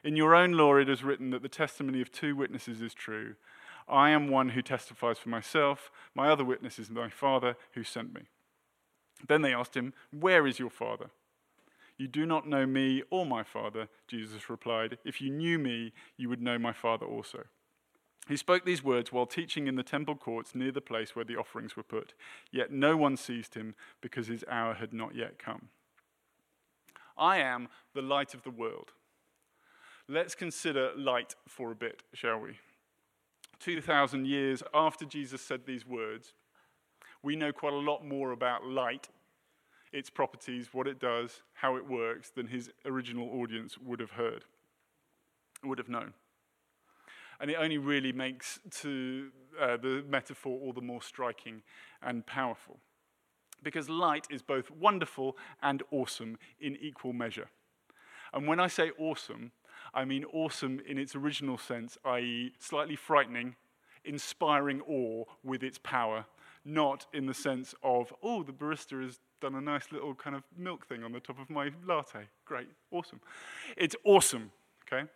In 0.02 0.16
your 0.16 0.34
own 0.34 0.52
law, 0.52 0.76
it 0.76 0.88
is 0.88 1.04
written 1.04 1.30
that 1.30 1.42
the 1.42 1.48
testimony 1.48 2.00
of 2.00 2.10
two 2.10 2.34
witnesses 2.34 2.80
is 2.80 2.94
true. 2.94 3.34
I 3.88 4.10
am 4.10 4.28
one 4.28 4.50
who 4.50 4.62
testifies 4.62 5.18
for 5.18 5.28
myself. 5.28 5.90
My 6.14 6.28
other 6.28 6.44
witness 6.44 6.78
is 6.78 6.90
my 6.90 7.10
Father 7.10 7.56
who 7.72 7.82
sent 7.82 8.14
me. 8.14 8.22
Then 9.26 9.42
they 9.42 9.52
asked 9.52 9.76
him, 9.76 9.92
Where 10.10 10.46
is 10.46 10.58
your 10.58 10.70
Father? 10.70 11.10
You 11.98 12.08
do 12.08 12.24
not 12.24 12.48
know 12.48 12.64
me 12.64 13.02
or 13.10 13.26
my 13.26 13.42
Father, 13.42 13.88
Jesus 14.08 14.48
replied. 14.48 14.96
If 15.04 15.20
you 15.20 15.30
knew 15.30 15.58
me, 15.58 15.92
you 16.16 16.30
would 16.30 16.40
know 16.40 16.58
my 16.58 16.72
Father 16.72 17.04
also. 17.04 17.44
He 18.28 18.36
spoke 18.36 18.64
these 18.64 18.84
words 18.84 19.12
while 19.12 19.26
teaching 19.26 19.66
in 19.66 19.74
the 19.74 19.82
temple 19.82 20.14
courts 20.14 20.54
near 20.54 20.70
the 20.70 20.80
place 20.80 21.16
where 21.16 21.24
the 21.24 21.36
offerings 21.36 21.76
were 21.76 21.82
put. 21.82 22.14
Yet 22.52 22.70
no 22.70 22.96
one 22.96 23.16
seized 23.16 23.54
him 23.54 23.74
because 24.00 24.28
his 24.28 24.44
hour 24.48 24.74
had 24.74 24.92
not 24.92 25.14
yet 25.14 25.38
come. 25.38 25.68
I 27.18 27.38
am 27.38 27.68
the 27.94 28.02
light 28.02 28.34
of 28.34 28.42
the 28.42 28.50
world. 28.50 28.92
Let's 30.08 30.34
consider 30.34 30.90
light 30.96 31.34
for 31.46 31.70
a 31.70 31.74
bit, 31.74 32.02
shall 32.14 32.38
we? 32.38 32.58
2,000 33.60 34.26
years 34.26 34.62
after 34.72 35.04
Jesus 35.04 35.42
said 35.42 35.66
these 35.66 35.86
words, 35.86 36.32
we 37.22 37.36
know 37.36 37.52
quite 37.52 37.74
a 37.74 37.76
lot 37.76 38.04
more 38.04 38.32
about 38.32 38.64
light, 38.64 39.08
its 39.92 40.08
properties, 40.08 40.70
what 40.72 40.86
it 40.86 40.98
does, 40.98 41.42
how 41.52 41.76
it 41.76 41.86
works, 41.86 42.30
than 42.30 42.46
his 42.46 42.70
original 42.86 43.28
audience 43.40 43.76
would 43.76 44.00
have 44.00 44.12
heard, 44.12 44.44
would 45.62 45.78
have 45.78 45.88
known. 45.88 46.14
And 47.40 47.50
it 47.50 47.54
only 47.54 47.78
really 47.78 48.12
makes 48.12 48.60
to, 48.82 49.30
uh, 49.58 49.76
the 49.76 50.04
metaphor 50.08 50.58
all 50.60 50.72
the 50.72 50.82
more 50.82 51.02
striking 51.02 51.62
and 52.02 52.26
powerful. 52.26 52.78
Because 53.62 53.88
light 53.88 54.26
is 54.30 54.42
both 54.42 54.70
wonderful 54.70 55.36
and 55.62 55.82
awesome 55.90 56.38
in 56.60 56.76
equal 56.76 57.12
measure. 57.12 57.48
And 58.32 58.46
when 58.46 58.60
I 58.60 58.68
say 58.68 58.90
awesome, 58.98 59.52
I 59.92 60.04
mean 60.04 60.24
awesome 60.24 60.80
in 60.86 60.98
its 60.98 61.16
original 61.16 61.58
sense, 61.58 61.98
i.e., 62.04 62.52
slightly 62.58 62.96
frightening, 62.96 63.56
inspiring 64.04 64.80
awe 64.82 65.24
with 65.42 65.62
its 65.62 65.78
power, 65.78 66.26
not 66.64 67.06
in 67.12 67.26
the 67.26 67.34
sense 67.34 67.74
of, 67.82 68.12
oh, 68.22 68.42
the 68.42 68.52
barista 68.52 69.02
has 69.02 69.18
done 69.40 69.54
a 69.54 69.60
nice 69.60 69.90
little 69.90 70.14
kind 70.14 70.36
of 70.36 70.42
milk 70.56 70.86
thing 70.86 71.02
on 71.02 71.12
the 71.12 71.20
top 71.20 71.38
of 71.40 71.50
my 71.50 71.70
latte. 71.86 72.28
Great, 72.44 72.68
awesome. 72.90 73.20
It's 73.76 73.96
awesome, 74.04 74.52
okay? 74.86 75.08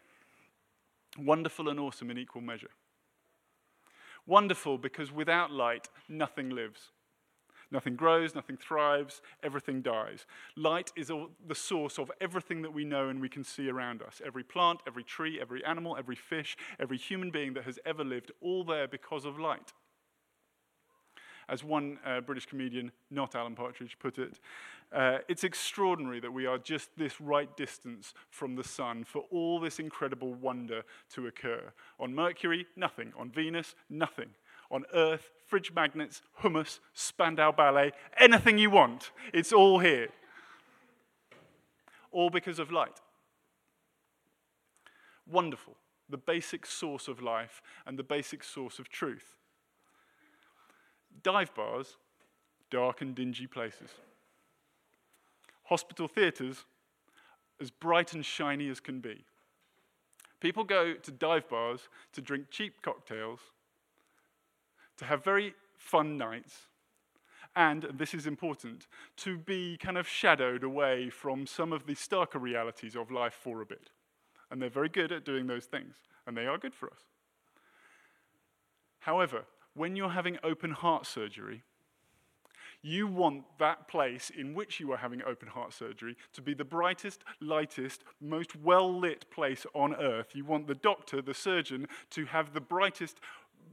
Wonderful 1.19 1.69
and 1.69 1.79
awesome 1.79 2.11
in 2.11 2.19
equal 2.19 2.43
measure. 2.43 2.71
Wonderful 4.27 4.79
because 4.79 5.13
without 5.13 5.51
light, 5.51 5.89
nothing 6.09 6.51
lives. 6.51 6.91
Nothing 7.71 7.97
grows, 7.97 8.35
nothing 8.35 8.57
thrives, 8.57 9.21
everything 9.43 9.83
dies. 9.83 10.27
Light 10.57 10.93
is 10.97 11.09
the 11.09 11.55
source 11.55 11.99
of 11.99 12.11
everything 12.21 12.63
that 12.63 12.73
we 12.73 12.85
know 12.85 13.09
and 13.09 13.21
we 13.21 13.29
can 13.29 13.43
see 13.43 13.69
around 13.69 14.03
us. 14.03 14.23
Every 14.25 14.45
plant, 14.45 14.81
every 14.87 15.03
tree, 15.03 15.41
every 15.41 15.65
animal, 15.65 15.97
every 15.97 16.15
fish, 16.15 16.57
every 16.79 16.97
human 16.97 17.31
being 17.31 17.55
that 17.55 17.65
has 17.65 17.79
ever 17.85 18.05
lived, 18.05 18.33
all 18.41 18.65
there 18.65 18.87
because 18.87 19.25
of 19.25 19.39
light. 19.39 19.73
As 21.49 21.63
one 21.63 21.99
uh, 22.05 22.21
British 22.21 22.47
comedian, 22.47 22.91
not 23.11 23.35
Alan 23.35 23.55
Partridge, 23.55 23.97
put 23.99 24.19
it, 24.19 24.39
uh, 24.93 25.19
it's 25.29 25.45
extraordinary 25.45 26.21
that 26.21 26.33
we 26.33 26.47
are 26.47 26.59
just 26.59 26.91
this 26.97 27.21
right 27.21 27.55
distance 27.57 28.15
from 28.31 28.55
the 28.55 28.65
sun 28.65 29.05
for 29.05 29.25
all 29.31 29.59
this 29.59 29.79
incredible 29.79 30.35
wonder 30.35 30.83
to 31.11 31.27
occur. 31.27 31.73
On 31.99 32.15
Mercury, 32.15 32.67
nothing. 32.77 33.13
On 33.19 33.31
Venus, 33.31 33.75
nothing. 33.91 34.31
On 34.71 34.85
Earth, 34.95 35.31
fridge 35.47 35.73
magnets, 35.75 36.23
hummus, 36.43 36.79
Spandau 36.95 37.53
Ballet, 37.53 37.93
anything 38.19 38.59
you 38.59 38.71
want. 38.71 39.11
It's 39.33 39.53
all 39.53 39.81
here. 39.81 40.09
All 42.11 42.31
because 42.31 42.59
of 42.59 42.71
light. 42.71 43.01
Wonderful. 45.31 45.75
The 46.09 46.19
basic 46.19 46.67
source 46.67 47.09
of 47.09 47.23
life 47.23 47.63
and 47.87 47.99
the 47.99 48.03
basic 48.03 48.45
source 48.45 48.79
of 48.79 48.89
truth. 48.89 49.35
Dive 51.23 51.55
bars, 51.55 51.97
dark 52.71 53.01
and 53.01 53.15
dingy 53.15 53.47
places. 53.47 53.91
hospital 55.65 56.09
theatres 56.09 56.65
as 57.61 57.71
bright 57.71 58.13
and 58.13 58.25
shiny 58.25 58.69
as 58.69 58.81
can 58.81 59.01
be. 59.01 59.25
People 60.41 60.65
go 60.65 60.95
to 60.95 61.11
dive 61.11 61.49
bars 61.49 61.89
to 62.13 62.21
drink 62.21 62.51
cheap 62.51 62.83
cocktails, 62.83 63.41
to 64.99 65.05
have 65.05 65.25
very 65.25 65.55
fun 65.77 66.19
nights, 66.19 66.67
and, 67.57 67.85
and 67.85 67.99
this 67.99 68.15
is 68.15 68.27
important, 68.27 68.87
to 69.17 69.39
be 69.39 69.77
kind 69.79 69.97
of 69.97 70.09
shadowed 70.09 70.65
away 70.65 71.09
from 71.09 71.47
some 71.47 71.73
of 71.73 71.87
the 71.87 71.95
starker 71.95 72.41
realities 72.41 72.97
of 72.97 73.11
life 73.11 73.35
for 73.35 73.63
a 73.63 73.67
bit. 73.67 73.91
And 74.51 74.61
they're 74.61 74.69
very 74.69 74.89
good 74.89 75.13
at 75.13 75.25
doing 75.25 75.47
those 75.47 75.65
things, 75.65 75.95
and 76.27 76.37
they 76.37 76.47
are 76.47 76.59
good 76.59 76.75
for 76.75 76.91
us. 76.91 76.99
However, 79.01 79.45
when 79.75 79.97
you're 79.97 80.11
having 80.11 80.39
open 80.43 80.71
heart 80.71 81.07
surgery, 81.07 81.63
you 82.85 83.07
want 83.07 83.45
that 83.59 83.89
place 83.89 84.31
in 84.31 84.53
which 84.53 84.79
you 84.79 84.93
are 84.93 84.99
having 84.99 85.23
open 85.23 85.49
heart 85.49 85.73
surgery 85.73 86.17
to 86.35 86.43
be 86.43 86.53
the 86.53 86.65
brightest, 86.65 87.25
lightest, 87.41 88.05
most 88.21 88.55
well 88.57 89.01
lit 89.01 89.31
place 89.31 89.65
on 89.75 89.95
earth. 89.95 90.35
You 90.35 90.45
want 90.45 90.67
the 90.67 90.75
doctor, 90.75 91.23
the 91.23 91.33
surgeon, 91.33 91.89
to 92.11 92.27
have 92.27 92.53
the 92.53 92.61
brightest, 92.61 93.21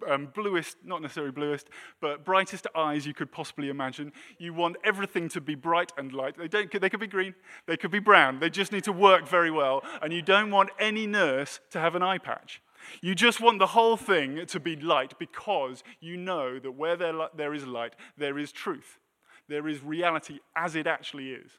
um, 0.10 0.30
bluest, 0.34 0.78
not 0.86 1.02
necessarily 1.02 1.34
bluest, 1.34 1.68
but 2.00 2.24
brightest 2.24 2.68
eyes 2.74 3.06
you 3.06 3.14
could 3.14 3.34
possibly 3.34 3.68
imagine. 3.68 4.14
You 4.38 4.54
want 4.54 4.78
everything 4.82 5.28
to 5.30 5.42
be 5.42 5.56
bright 5.56 5.92
and 5.98 6.14
light. 6.14 6.38
They, 6.38 6.48
don't, 6.48 6.72
they 6.72 6.90
could 6.90 7.02
be 7.02 7.08
green, 7.08 7.36
they 7.66 7.76
could 7.76 7.92
be 7.92 8.00
brown. 8.00 8.40
They 8.40 8.50
just 8.50 8.72
need 8.72 8.86
to 8.86 8.94
work 8.94 9.28
very 9.28 9.52
well. 9.52 9.84
And 10.02 10.14
you 10.14 10.22
don't 10.22 10.52
want 10.52 10.70
any 10.80 11.06
nurse 11.06 11.60
to 11.72 11.82
have 11.82 11.96
an 11.96 12.02
eye 12.02 12.18
patch. 12.18 12.62
You 13.02 13.16
just 13.16 13.40
want 13.40 13.60
the 13.60 13.68
whole 13.68 13.98
thing 13.98 14.46
to 14.48 14.60
be 14.60 14.76
light 14.76 15.18
because 15.20 15.84
you 16.00 16.18
know 16.18 16.60
that 16.60 16.72
where 16.72 16.96
there, 16.96 17.14
there 17.36 17.54
is 17.54 17.66
light, 17.66 17.96
there 18.18 18.38
is 18.38 18.52
truth. 18.52 19.00
There 19.48 19.68
is 19.68 19.84
reality 19.84 20.40
as 20.56 20.76
it 20.76 20.88
actually 20.88 21.32
is. 21.32 21.52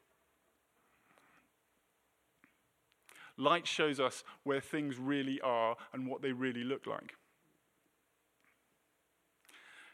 Light 3.36 3.66
shows 3.66 3.98
us 3.98 4.24
where 4.44 4.60
things 4.60 4.98
really 4.98 5.40
are 5.40 5.76
and 5.92 6.06
what 6.06 6.22
they 6.22 6.32
really 6.32 6.64
look 6.64 6.86
like. 6.86 7.14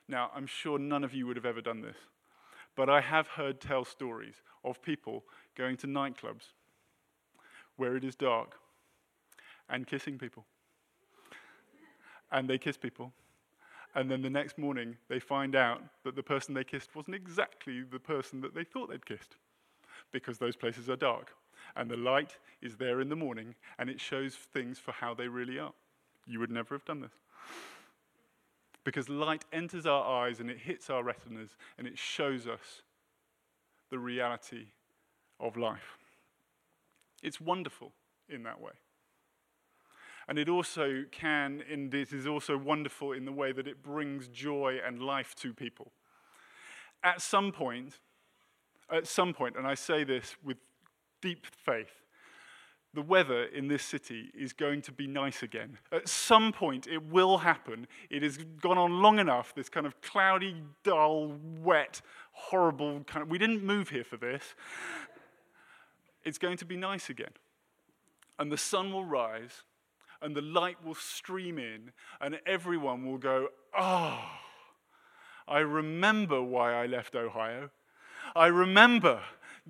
Now, 0.09 0.31
I'm 0.35 0.47
sure 0.47 0.79
none 0.79 1.05
of 1.05 1.15
you 1.15 1.27
would 1.27 1.37
have 1.37 1.47
ever 1.47 1.61
done 1.61 1.83
this, 1.83 1.97
but 2.77 2.89
I 2.89 3.01
have 3.01 3.29
heard 3.29 3.61
tell 3.61 3.85
stories 3.85 4.37
of 4.65 4.83
people 4.83 5.25
going 5.57 5.77
to 5.79 5.87
nightclubs 5.87 6.53
where 7.77 7.97
it 7.97 8.05
is 8.05 8.17
dark 8.17 8.55
and 9.69 9.87
kissing 9.87 10.19
people 10.19 10.45
and 12.31 12.49
they 12.49 12.59
kiss 12.59 12.77
people. 12.77 13.13
And 13.95 14.11
then 14.11 14.23
the 14.23 14.31
next 14.31 14.59
morning, 14.59 14.97
they 15.09 15.19
find 15.19 15.57
out 15.57 15.83
that 16.05 16.15
the 16.15 16.23
person 16.23 16.55
they 16.55 16.65
kissed 16.65 16.95
wasn't 16.95 17.17
exactly 17.17 17.83
the 17.83 17.99
person 17.99 18.41
that 18.43 18.55
they 18.55 18.65
thought 18.65 18.91
they'd 18.91 19.07
kissed 19.07 19.37
because 20.13 20.39
those 20.39 20.57
places 20.57 20.89
are 20.89 20.97
dark. 20.97 21.33
And 21.77 21.91
the 21.91 21.97
light 21.97 22.37
is 22.63 22.77
there 22.77 23.01
in 23.01 23.09
the 23.09 23.17
morning 23.17 23.55
and 23.79 23.89
it 23.89 24.01
shows 24.01 24.35
things 24.35 24.79
for 24.79 24.93
how 24.93 25.15
they 25.15 25.29
really 25.29 25.59
are. 25.59 25.73
You 26.27 26.39
would 26.41 26.51
never 26.51 26.75
have 26.75 26.85
done 26.85 27.01
this. 27.01 27.13
Because 28.85 29.09
light 29.09 29.45
enters 29.53 29.87
our 29.87 30.25
eyes 30.25 30.41
and 30.41 30.51
it 30.51 30.59
hits 30.59 30.91
our 30.91 31.03
retinas 31.03 31.57
and 31.77 31.87
it 31.87 31.99
shows 31.99 32.47
us 32.47 32.83
the 33.91 33.99
reality 33.99 34.67
of 35.41 35.57
life. 35.57 35.99
It's 37.23 37.41
wonderful 37.41 37.93
in 38.29 38.43
that 38.45 38.61
way. 38.61 38.73
And 40.29 40.39
it 40.39 40.49
also 40.49 41.05
can, 41.11 41.63
and 41.71 41.93
it 41.95 42.13
is 42.13 42.27
also 42.27 42.59
wonderful 42.59 43.13
in 43.13 43.25
the 43.25 43.33
way 43.33 43.51
that 43.53 43.67
it 43.67 43.83
brings 43.83 44.29
joy 44.29 44.79
and 44.87 45.03
life 45.03 45.35
to 45.37 45.55
people. 45.55 45.91
At 47.03 47.23
some 47.23 47.51
point, 47.51 47.99
at 48.91 49.07
some 49.07 49.33
point, 49.33 49.57
and 49.57 49.67
I 49.67 49.75
say 49.75 50.05
this 50.05 50.37
with 50.45 50.59
deep 51.23 51.47
faith, 51.47 52.03
the 52.95 53.03
weather 53.03 53.45
in 53.45 53.69
this 53.69 53.83
city 53.83 54.31
is 54.39 54.53
going 54.53 54.83
to 54.83 54.93
be 54.93 55.07
nice 55.07 55.43
again. 55.43 55.79
At 55.93 56.09
some 56.09 56.53
point, 56.53 56.87
it 56.87 57.05
will 57.07 57.39
happen. 57.39 57.87
It 58.11 58.23
has 58.23 58.39
gone 58.61 58.79
on 58.79 59.03
long 59.03 59.19
enough, 59.19 59.55
this 59.55 59.69
kind 59.69 59.87
of 59.87 60.01
cloudy, 60.01 60.63
dull, 60.85 61.35
wet, 61.63 62.01
horrible 62.33 63.05
kind 63.05 63.23
of. 63.23 63.29
We 63.31 63.39
didn't 63.39 63.63
move 63.63 63.91
here 63.91 64.05
for 64.05 64.17
this. 64.17 64.55
It's 66.25 66.39
going 66.39 66.57
to 66.59 66.65
be 66.65 66.77
nice 66.77 67.11
again. 67.11 67.33
And 68.39 68.51
the 68.51 68.57
sun 68.57 68.93
will 68.93 69.05
rise, 69.05 69.63
and 70.21 70.35
the 70.35 70.43
light 70.43 70.85
will 70.85 70.95
stream 70.95 71.59
in, 71.59 71.93
and 72.21 72.39
everyone 72.47 73.07
will 73.07 73.19
go, 73.19 73.49
Oh, 73.77 74.21
I 75.47 75.61
remember 75.61 76.43
why 76.43 76.75
I 76.75 76.87
left 76.87 77.15
Ohio. 77.15 77.71
I 78.37 78.47
remember 78.47 79.21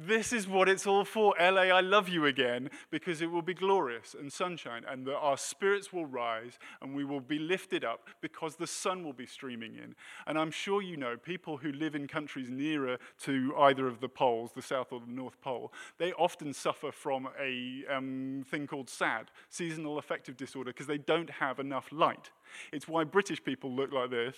this 0.00 0.32
is 0.32 0.46
what 0.46 0.68
it's 0.68 0.86
all 0.86 1.04
for. 1.04 1.34
LA, 1.40 1.62
I 1.62 1.80
love 1.80 2.08
you 2.08 2.24
again 2.24 2.70
because 2.90 3.20
it 3.20 3.32
will 3.32 3.42
be 3.42 3.54
glorious 3.54 4.14
and 4.18 4.32
sunshine, 4.32 4.84
and 4.88 5.08
our 5.08 5.36
spirits 5.36 5.92
will 5.92 6.06
rise 6.06 6.58
and 6.80 6.94
we 6.94 7.04
will 7.04 7.20
be 7.20 7.40
lifted 7.40 7.84
up 7.84 8.06
because 8.20 8.54
the 8.54 8.66
sun 8.66 9.02
will 9.02 9.12
be 9.12 9.26
streaming 9.26 9.74
in. 9.74 9.96
And 10.28 10.38
I'm 10.38 10.52
sure 10.52 10.80
you 10.80 10.96
know 10.96 11.16
people 11.16 11.56
who 11.56 11.72
live 11.72 11.96
in 11.96 12.06
countries 12.06 12.48
nearer 12.48 12.98
to 13.22 13.54
either 13.58 13.88
of 13.88 13.98
the 14.00 14.08
poles, 14.08 14.52
the 14.54 14.62
South 14.62 14.92
or 14.92 15.00
the 15.00 15.10
North 15.10 15.40
Pole, 15.40 15.72
they 15.98 16.12
often 16.12 16.52
suffer 16.52 16.92
from 16.92 17.28
a 17.40 17.82
um, 17.92 18.44
thing 18.48 18.68
called 18.68 18.88
SAD, 18.88 19.32
seasonal 19.50 19.98
affective 19.98 20.36
disorder, 20.36 20.70
because 20.70 20.86
they 20.86 20.98
don't 20.98 21.30
have 21.30 21.58
enough 21.58 21.88
light. 21.90 22.30
It's 22.72 22.86
why 22.86 23.02
British 23.02 23.42
people 23.42 23.72
look 23.72 23.92
like 23.92 24.10
this. 24.10 24.36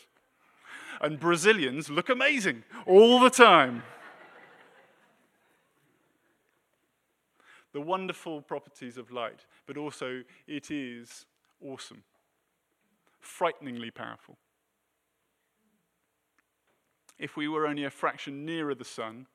And 1.03 1.21
Brazilians 1.21 1.91
look 1.91 2.09
amazing 2.09 2.65
all 2.87 3.21
the 3.21 3.31
time. 3.31 3.83
The 7.73 7.81
wonderful 7.81 8.43
properties 8.43 8.97
of 8.97 9.11
light, 9.11 9.47
but 9.67 9.77
also 9.77 10.23
it 10.47 10.71
is 10.71 11.27
awesome, 11.65 12.03
frighteningly 13.21 13.91
powerful. 13.91 14.37
If 17.19 17.37
we 17.37 17.49
were 17.49 17.67
only 17.67 17.85
a 17.85 17.91
fraction 17.91 18.47
nearer 18.47 18.75
the 18.75 18.85
sun, 18.85 19.27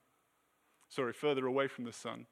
sorry, 0.90 1.14
further 1.14 1.46
away 1.46 1.68
from 1.68 1.86
the 1.86 1.94
sun, 1.94 2.26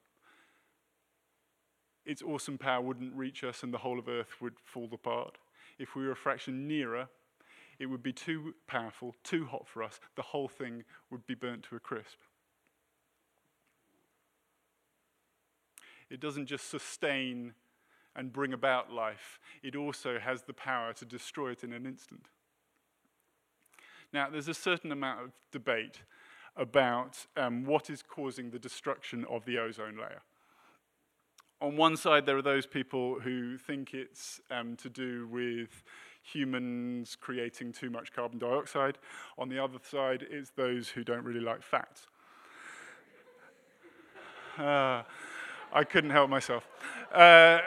its 2.04 2.22
awesome 2.22 2.58
power 2.58 2.82
wouldn't 2.82 3.14
reach 3.14 3.44
us 3.44 3.62
and 3.62 3.72
the 3.72 3.78
whole 3.78 3.98
of 3.98 4.08
Earth 4.08 4.40
would 4.40 4.54
fall 4.64 4.90
apart. 4.92 5.38
If 5.78 5.94
we 5.94 6.04
were 6.04 6.12
a 6.12 6.16
fraction 6.16 6.68
nearer, 6.68 7.08
it 7.78 7.86
would 7.86 8.02
be 8.02 8.12
too 8.12 8.54
powerful, 8.66 9.14
too 9.24 9.46
hot 9.46 9.66
for 9.66 9.82
us. 9.82 10.00
The 10.16 10.22
whole 10.22 10.48
thing 10.48 10.84
would 11.10 11.26
be 11.26 11.34
burnt 11.34 11.64
to 11.64 11.76
a 11.76 11.80
crisp. 11.80 12.18
It 16.14 16.20
doesn't 16.20 16.46
just 16.46 16.70
sustain 16.70 17.54
and 18.14 18.32
bring 18.32 18.52
about 18.52 18.92
life, 18.92 19.40
it 19.64 19.74
also 19.74 20.20
has 20.20 20.42
the 20.42 20.52
power 20.52 20.92
to 20.92 21.04
destroy 21.04 21.50
it 21.50 21.64
in 21.64 21.72
an 21.72 21.84
instant. 21.84 22.26
Now, 24.12 24.30
there's 24.30 24.46
a 24.46 24.54
certain 24.54 24.92
amount 24.92 25.24
of 25.24 25.32
debate 25.50 26.02
about 26.56 27.26
um, 27.36 27.64
what 27.64 27.90
is 27.90 28.00
causing 28.00 28.50
the 28.50 28.60
destruction 28.60 29.24
of 29.28 29.44
the 29.44 29.58
ozone 29.58 29.96
layer. 29.96 30.22
On 31.60 31.76
one 31.76 31.96
side, 31.96 32.26
there 32.26 32.36
are 32.36 32.42
those 32.42 32.64
people 32.64 33.18
who 33.18 33.58
think 33.58 33.92
it's 33.92 34.40
um, 34.52 34.76
to 34.76 34.88
do 34.88 35.26
with 35.26 35.82
humans 36.22 37.16
creating 37.20 37.72
too 37.72 37.90
much 37.90 38.12
carbon 38.12 38.38
dioxide. 38.38 38.98
On 39.36 39.48
the 39.48 39.58
other 39.58 39.78
side, 39.82 40.24
it's 40.30 40.50
those 40.50 40.90
who 40.90 41.02
don't 41.02 41.24
really 41.24 41.40
like 41.40 41.64
fats. 41.64 42.06
Uh, 44.56 45.02
I 45.74 45.82
couldn't 45.82 46.10
help 46.10 46.30
myself. 46.30 46.68
Uh, 47.12 47.58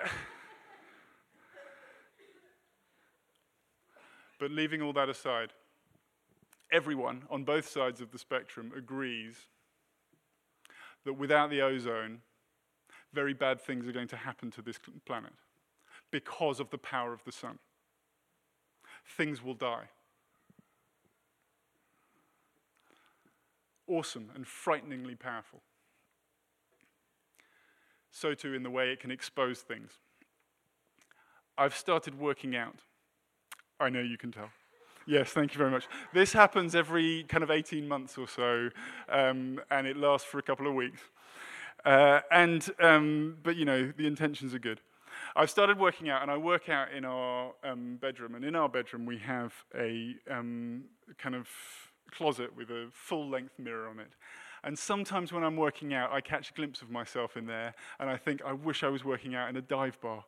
but 4.39 4.49
leaving 4.49 4.81
all 4.81 4.93
that 4.93 5.09
aside, 5.09 5.51
everyone 6.71 7.23
on 7.29 7.43
both 7.43 7.67
sides 7.67 7.99
of 7.99 8.11
the 8.11 8.17
spectrum 8.17 8.71
agrees 8.75 9.35
that 11.03 11.13
without 11.13 11.49
the 11.49 11.61
ozone, 11.61 12.21
very 13.13 13.33
bad 13.33 13.59
things 13.59 13.85
are 13.85 13.91
going 13.91 14.07
to 14.07 14.17
happen 14.17 14.51
to 14.51 14.61
this 14.61 14.79
planet 15.05 15.33
because 16.09 16.61
of 16.61 16.69
the 16.69 16.77
power 16.77 17.11
of 17.11 17.23
the 17.25 17.31
sun. 17.33 17.59
Things 19.17 19.43
will 19.43 19.53
die. 19.53 19.89
Awesome 23.85 24.29
and 24.33 24.47
frighteningly 24.47 25.15
powerful 25.15 25.61
so 28.17 28.34
too 28.34 28.53
in 28.53 28.63
the 28.63 28.69
way 28.69 28.89
it 28.89 28.99
can 28.99 29.12
expose 29.12 29.60
things. 29.60 29.91
I've 31.58 31.75
started 31.75 32.19
working 32.19 32.56
out. 32.56 32.75
I 33.80 33.89
know 33.89 34.01
you 34.01 34.17
can 34.17 34.32
tell. 34.32 34.49
Yes, 35.06 35.30
thank 35.30 35.53
you 35.53 35.58
very 35.58 35.71
much. 35.71 35.88
This 36.13 36.34
happens 36.34 36.75
every 36.75 37.23
kind 37.30 37.43
of 37.43 37.49
18 37.49 37.88
months 37.88 38.17
or 38.17 38.27
so, 38.27 38.69
um, 39.08 39.62
and 39.71 39.88
it 39.88 39.95
lasts 39.95 40.27
for 40.27 40.38
a 40.38 40.41
couple 40.41 40.67
of 40.67 40.73
weeks. 40.73 40.99
Uh, 41.86 42.19
and, 42.30 42.69
um, 42.82 43.38
but 43.41 43.56
you 43.56 43.63
know, 43.63 43.93
the 43.95 44.06
intentions 44.06 44.53
are 44.53 44.60
good. 44.60 44.82
I've 45.36 45.49
started 45.49 45.80
working 45.80 46.10
out, 46.10 46.21
and 46.21 46.30
I 46.30 46.38
work 46.38 46.67
out 46.67 46.91
in 46.91 47.06
our 47.06 47.53
um, 47.63 47.97
bedroom. 48.01 48.36
And 48.36 48.43
in 48.43 48.56
our 48.56 48.67
bedroom, 48.67 49.06
we 49.06 49.17
have 49.19 49.53
a 49.75 50.15
um, 50.30 50.84
kind 51.17 51.36
of 51.36 51.47
closet 52.12 52.56
with 52.56 52.69
a 52.69 52.89
full 52.91 53.30
length 53.30 53.58
mirror 53.58 53.88
on 53.88 53.99
it. 53.99 54.12
And 54.63 54.77
sometimes 54.77 55.31
when 55.31 55.43
I'm 55.43 55.55
working 55.55 55.93
out, 55.93 56.11
I 56.11 56.21
catch 56.21 56.49
a 56.49 56.53
glimpse 56.53 56.81
of 56.81 56.89
myself 56.89 57.37
in 57.37 57.45
there 57.45 57.73
and 57.99 58.09
I 58.09 58.17
think, 58.17 58.41
I 58.45 58.53
wish 58.53 58.83
I 58.83 58.89
was 58.89 59.05
working 59.05 59.35
out 59.35 59.49
in 59.49 59.55
a 59.55 59.61
dive 59.61 59.99
bar. 60.01 60.25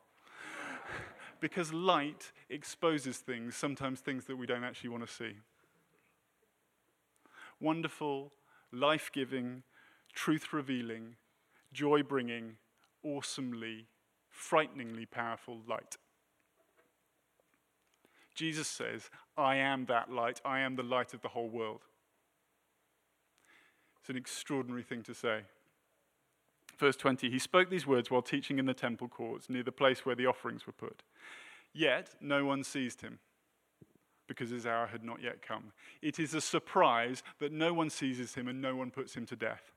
because 1.40 1.72
light 1.72 2.32
exposes 2.48 3.18
things, 3.18 3.56
sometimes 3.56 4.00
things 4.00 4.26
that 4.26 4.36
we 4.36 4.46
don't 4.46 4.64
actually 4.64 4.90
want 4.90 5.06
to 5.06 5.12
see. 5.12 5.32
Wonderful, 7.60 8.32
life 8.72 9.10
giving, 9.12 9.62
truth 10.12 10.52
revealing, 10.52 11.16
joy 11.72 12.02
bringing, 12.02 12.56
awesomely, 13.02 13.86
frighteningly 14.30 15.06
powerful 15.06 15.60
light. 15.68 15.96
Jesus 18.34 18.68
says, 18.68 19.10
I 19.36 19.56
am 19.56 19.86
that 19.86 20.10
light. 20.10 20.40
I 20.44 20.60
am 20.60 20.76
the 20.76 20.82
light 20.82 21.12
of 21.12 21.20
the 21.20 21.28
whole 21.28 21.48
world. 21.48 21.82
It's 24.10 24.16
an 24.16 24.18
extraordinary 24.18 24.82
thing 24.82 25.04
to 25.04 25.14
say. 25.14 25.42
Verse 26.80 26.96
20 26.96 27.30
He 27.30 27.38
spoke 27.38 27.70
these 27.70 27.86
words 27.86 28.10
while 28.10 28.22
teaching 28.22 28.58
in 28.58 28.66
the 28.66 28.74
temple 28.74 29.06
courts 29.06 29.48
near 29.48 29.62
the 29.62 29.70
place 29.70 30.04
where 30.04 30.16
the 30.16 30.26
offerings 30.26 30.66
were 30.66 30.72
put. 30.72 31.04
Yet 31.72 32.16
no 32.20 32.44
one 32.44 32.64
seized 32.64 33.02
him 33.02 33.20
because 34.26 34.50
his 34.50 34.66
hour 34.66 34.88
had 34.88 35.04
not 35.04 35.22
yet 35.22 35.42
come. 35.42 35.70
It 36.02 36.18
is 36.18 36.34
a 36.34 36.40
surprise 36.40 37.22
that 37.38 37.52
no 37.52 37.72
one 37.72 37.88
seizes 37.88 38.34
him 38.34 38.48
and 38.48 38.60
no 38.60 38.74
one 38.74 38.90
puts 38.90 39.14
him 39.14 39.26
to 39.26 39.36
death. 39.36 39.70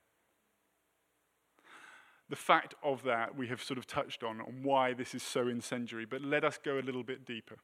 The 2.28 2.36
fact 2.36 2.74
of 2.82 3.04
that 3.04 3.38
we 3.38 3.50
have 3.50 3.62
sort 3.62 3.78
of 3.78 3.86
touched 3.86 4.24
on, 4.24 4.42
on 4.42 4.64
why 4.64 4.94
this 4.94 5.14
is 5.14 5.22
so 5.22 5.48
incendiary, 5.48 6.06
but 6.06 6.24
let 6.24 6.44
us 6.44 6.58
go 6.58 6.80
a 6.80 6.82
little 6.82 7.04
bit 7.04 7.24
deeper. 7.24 7.58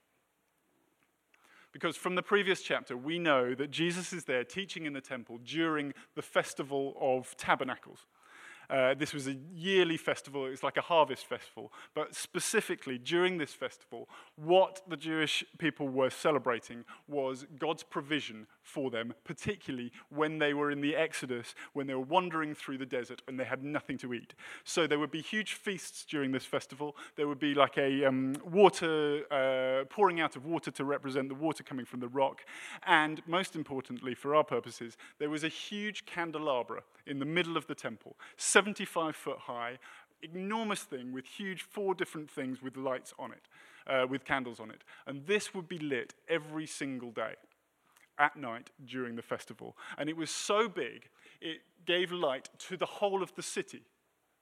Because 1.71 1.95
from 1.95 2.15
the 2.15 2.23
previous 2.23 2.61
chapter, 2.61 2.97
we 2.97 3.19
know 3.19 3.53
that 3.53 3.69
Jesus 3.69 4.11
is 4.11 4.25
there 4.25 4.43
teaching 4.43 4.85
in 4.85 4.93
the 4.93 5.01
temple 5.01 5.39
during 5.43 5.93
the 6.15 6.21
festival 6.21 6.95
of 6.99 7.35
tabernacles. 7.37 8.05
Uh, 8.69 8.93
this 8.93 9.13
was 9.13 9.27
a 9.27 9.35
yearly 9.53 9.97
festival, 9.97 10.45
it 10.45 10.49
was 10.49 10.63
like 10.63 10.77
a 10.77 10.81
harvest 10.81 11.25
festival. 11.25 11.73
But 11.95 12.15
specifically, 12.15 12.97
during 12.97 13.37
this 13.37 13.53
festival, 13.53 14.07
what 14.35 14.81
the 14.87 14.97
Jewish 14.97 15.43
people 15.57 15.87
were 15.87 16.09
celebrating 16.09 16.85
was 17.07 17.45
God's 17.57 17.83
provision 17.83 18.47
for 18.61 18.91
them, 18.91 19.13
particularly 19.23 19.91
when 20.09 20.37
they 20.37 20.53
were 20.53 20.69
in 20.69 20.81
the 20.81 20.95
Exodus, 20.95 21.55
when 21.73 21.87
they 21.87 21.95
were 21.95 22.01
wandering 22.01 22.53
through 22.53 22.77
the 22.77 22.85
desert 22.85 23.21
and 23.27 23.39
they 23.39 23.43
had 23.43 23.63
nothing 23.63 23.97
to 23.97 24.13
eat. 24.13 24.35
So 24.63 24.85
there 24.85 24.99
would 24.99 25.11
be 25.11 25.21
huge 25.21 25.53
feasts 25.53 26.05
during 26.05 26.31
this 26.31 26.45
festival. 26.45 26.95
There 27.15 27.27
would 27.27 27.39
be 27.39 27.55
like 27.55 27.77
a 27.77 28.05
um, 28.05 28.35
water, 28.45 29.23
uh, 29.31 29.85
pouring 29.85 30.19
out 30.19 30.35
of 30.35 30.45
water 30.45 30.69
to 30.71 30.85
represent 30.85 31.29
the 31.29 31.35
water 31.35 31.63
coming 31.63 31.85
from 31.85 31.99
the 31.99 32.07
rock. 32.07 32.45
And 32.85 33.21
most 33.27 33.55
importantly, 33.55 34.13
for 34.13 34.35
our 34.35 34.43
purposes, 34.43 34.97
there 35.17 35.29
was 35.29 35.43
a 35.43 35.47
huge 35.47 36.05
candelabra 36.05 36.83
in 37.07 37.19
the 37.19 37.25
middle 37.25 37.57
of 37.57 37.65
the 37.65 37.75
temple, 37.75 38.15
75 38.59 39.15
foot 39.15 39.37
high, 39.39 39.79
enormous 40.21 40.81
thing 40.81 41.13
with 41.13 41.25
huge 41.25 41.61
four 41.61 41.95
different 41.95 42.29
things 42.29 42.61
with 42.61 42.75
lights 42.75 43.13
on 43.17 43.31
it, 43.31 43.43
uh, 43.87 44.05
with 44.05 44.25
candles 44.25 44.59
on 44.59 44.69
it. 44.69 44.83
And 45.07 45.25
this 45.25 45.53
would 45.53 45.69
be 45.69 45.77
lit 45.79 46.13
every 46.27 46.67
single 46.67 47.09
day 47.11 47.35
at 48.17 48.35
night 48.35 48.69
during 48.85 49.15
the 49.15 49.21
festival. 49.21 49.77
And 49.97 50.09
it 50.09 50.17
was 50.17 50.29
so 50.29 50.67
big, 50.67 51.07
it 51.39 51.59
gave 51.85 52.11
light 52.11 52.49
to 52.67 52.75
the 52.75 52.85
whole 52.85 53.23
of 53.23 53.33
the 53.35 53.41
city, 53.41 53.83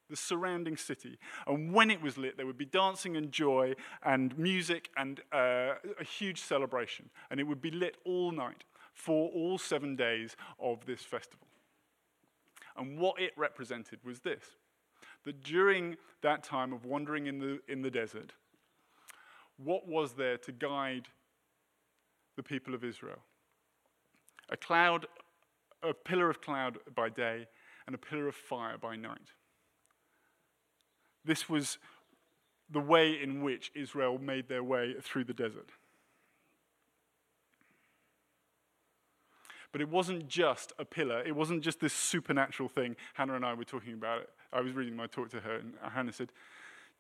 the 0.10 0.15
surrounding 0.15 0.77
city. 0.77 1.19
And 1.45 1.71
when 1.71 1.91
it 1.91 2.01
was 2.01 2.17
lit, 2.17 2.38
there 2.38 2.47
would 2.47 2.58
be 2.58 2.65
dancing 2.65 3.17
and 3.17 3.32
joy 3.32 3.75
and 4.03 4.36
music 4.36 4.89
and 4.97 5.19
uh, 5.32 5.75
a 5.99 6.03
huge 6.03 6.41
celebration. 6.41 7.12
And 7.30 7.39
it 7.39 7.43
would 7.43 7.62
be 7.62 7.69
lit 7.69 7.97
all 8.03 8.32
night 8.32 8.63
for 8.95 9.30
all 9.30 9.60
seven 9.60 9.95
days 9.95 10.36
of 10.60 10.88
this 10.88 11.03
festival. 11.03 11.47
And 12.78 13.00
what 13.00 13.20
it 13.20 13.32
represented 13.36 14.00
was 14.04 14.20
this 14.20 14.44
that 15.26 15.44
during 15.44 15.98
that 16.22 16.44
time 16.44 16.72
of 16.72 16.86
wandering 16.86 17.28
in 17.28 17.40
the, 17.40 17.60
in 17.68 17.82
the 17.82 17.92
desert, 17.92 18.32
what 19.58 19.88
was 19.88 20.13
there 20.13 20.38
to 20.38 20.52
guide 20.54 21.08
the 22.38 22.44
people 22.44 22.74
of 22.74 22.84
Israel? 22.84 23.20
a 24.50 24.58
cloud, 24.58 25.06
a 25.84 25.94
pillar 25.94 26.30
of 26.30 26.42
cloud 26.42 26.78
by 26.96 27.10
day, 27.10 27.48
and 27.86 27.96
a 27.96 27.98
pillar 27.98 28.28
of 28.28 28.36
fire 28.36 28.78
by 28.78 28.96
night. 28.96 29.32
This 31.24 31.50
was 31.50 31.78
the 32.70 32.80
way 32.80 33.22
in 33.22 33.42
which 33.42 33.72
Israel 33.76 34.18
made 34.18 34.48
their 34.50 34.63
way 34.63 34.96
through 35.02 35.26
the 35.26 35.34
desert. 35.34 35.70
But 39.71 39.82
it 39.82 39.89
wasn't 39.89 40.27
just 40.27 40.73
a 40.80 40.86
pillar, 40.86 41.21
it 41.25 41.36
wasn't 41.36 41.62
just 41.62 41.80
this 41.80 41.93
supernatural 41.93 42.69
thing. 42.69 42.95
Hannah 43.13 43.36
and 43.36 43.45
I 43.45 43.53
were 43.53 43.65
talking 43.65 43.93
about 43.93 44.21
it. 44.21 44.30
I 44.53 44.62
was 44.62 44.73
reading 44.73 44.95
my 44.95 45.08
talk 45.08 45.30
to 45.32 45.39
her, 45.41 45.56
and 45.56 45.73
Hannah 45.93 46.13
said, 46.13 46.32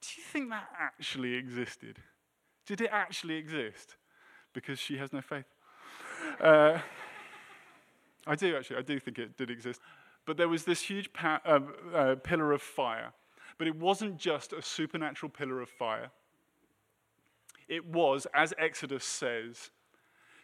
Do 0.01 0.09
you 0.17 0.23
think 0.23 0.49
that 0.49 0.67
actually 0.77 1.35
existed? 1.35 1.99
Did 2.65 2.81
it 2.81 2.89
actually 2.91 3.35
exist? 3.35 3.95
Because 4.53 4.79
she 4.79 4.97
has 4.97 5.13
no 5.13 5.21
faith. 5.21 5.45
Uh, 6.41 6.79
I 8.25 8.35
do 8.35 8.55
actually. 8.57 8.77
I 8.77 8.81
do 8.81 8.99
think 8.99 9.17
it 9.19 9.37
did 9.37 9.49
exist. 9.49 9.79
But 10.25 10.35
there 10.35 10.49
was 10.49 10.65
this 10.65 10.81
huge 10.81 11.13
pa- 11.13 11.41
uh, 11.45 11.59
uh, 11.95 12.15
pillar 12.15 12.51
of 12.51 12.61
fire. 12.61 13.13
But 13.57 13.67
it 13.67 13.75
wasn't 13.75 14.17
just 14.17 14.51
a 14.53 14.61
supernatural 14.61 15.31
pillar 15.31 15.61
of 15.61 15.69
fire. 15.69 16.11
It 17.67 17.85
was, 17.85 18.27
as 18.33 18.53
Exodus 18.57 19.03
says, 19.03 19.71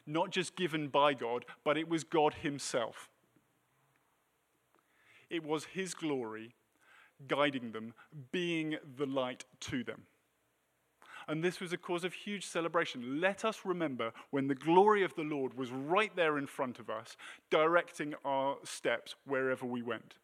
not 0.06 0.32
just 0.32 0.56
given 0.56 0.88
by 0.88 1.14
God, 1.14 1.46
but 1.64 1.78
it 1.78 1.88
was 1.88 2.04
God 2.04 2.36
Himself. 2.36 3.10
It 5.30 5.44
was 5.44 5.66
His 5.66 5.94
glory 5.94 6.56
guiding 7.28 7.72
them, 7.72 7.94
being 8.32 8.78
the 8.98 9.06
light 9.06 9.46
to 9.62 9.84
them 9.84 10.04
and 11.28 11.44
this 11.44 11.60
was 11.60 11.74
a 11.74 11.78
cause 11.78 12.04
of 12.04 12.14
huge 12.14 12.46
celebration. 12.46 13.22
Let 13.22 13.46
us 13.46 13.62
remember 13.64 14.12
when 14.32 14.48
the 14.48 14.56
glory 14.56 15.04
of 15.04 15.16
the 15.16 15.24
Lord 15.24 15.56
was 15.56 15.72
right 15.72 16.14
there 16.16 16.38
in 16.38 16.48
front 16.48 16.80
of 16.80 16.90
us, 16.90 17.16
directing 17.50 18.14
our 18.26 18.58
steps 18.64 19.16
wherever 19.26 19.66
we 19.66 19.82
went. 19.82 20.16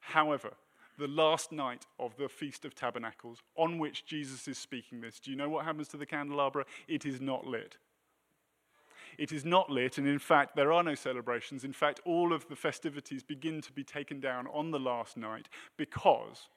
However, 0.00 0.54
the 0.98 1.08
last 1.08 1.52
night 1.52 1.86
of 1.98 2.16
the 2.16 2.28
Feast 2.28 2.64
of 2.64 2.74
Tabernacles, 2.74 3.38
on 3.56 3.78
which 3.78 4.04
Jesus 4.04 4.48
is 4.48 4.58
speaking 4.58 5.00
this, 5.00 5.20
do 5.20 5.30
you 5.30 5.36
know 5.36 5.48
what 5.48 5.64
happens 5.64 5.88
to 5.88 5.96
the 5.96 6.06
candelabra? 6.06 6.64
It 6.88 7.06
is 7.06 7.20
not 7.20 7.46
lit. 7.46 7.76
It 9.18 9.32
is 9.32 9.44
not 9.44 9.68
lit, 9.68 9.98
and 9.98 10.06
in 10.06 10.20
fact, 10.20 10.54
there 10.54 10.72
are 10.72 10.84
no 10.84 10.94
celebrations. 10.94 11.64
In 11.64 11.72
fact, 11.72 12.00
all 12.04 12.32
of 12.32 12.48
the 12.48 12.54
festivities 12.54 13.24
begin 13.24 13.60
to 13.62 13.72
be 13.72 13.82
taken 13.82 14.20
down 14.20 14.46
on 14.46 14.70
the 14.70 14.78
last 14.78 15.16
night 15.16 15.48
because 15.76 16.48